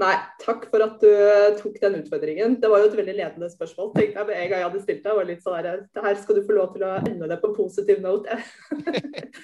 Nei, 0.00 0.14
takk 0.40 0.62
for 0.72 0.80
at 0.84 1.02
du 1.02 1.08
eh, 1.10 1.50
tok 1.58 1.74
den 1.82 1.98
utfordringen. 1.98 2.54
Det 2.62 2.68
var 2.70 2.80
jo 2.80 2.88
et 2.88 2.96
veldig 2.96 3.16
ledende 3.18 3.48
spørsmål. 3.52 3.90
tenkte 3.96 4.22
jeg 4.22 4.28
med 4.30 4.38
en 4.38 4.48
gang 4.48 4.62
jeg 4.62 4.68
hadde 4.68 4.82
stilt 4.84 5.02
deg. 5.04 5.16
var 5.18 5.28
litt 5.28 5.42
sånn 5.44 5.58
her, 5.58 5.82
det 5.84 6.04
her 6.06 6.20
skal 6.22 6.38
du 6.38 6.46
få 6.46 6.56
lov 6.56 6.70
til 6.76 6.84
å 6.86 6.92
ende 7.00 7.28
det 7.28 7.38
på 7.42 7.50
positiv 7.56 8.00
note. 8.04 8.38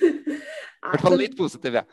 I 0.07 0.95
hvert 0.95 1.05
fall 1.05 1.19
litt 1.21 1.37
positiv, 1.37 1.83
ja. 1.83 1.85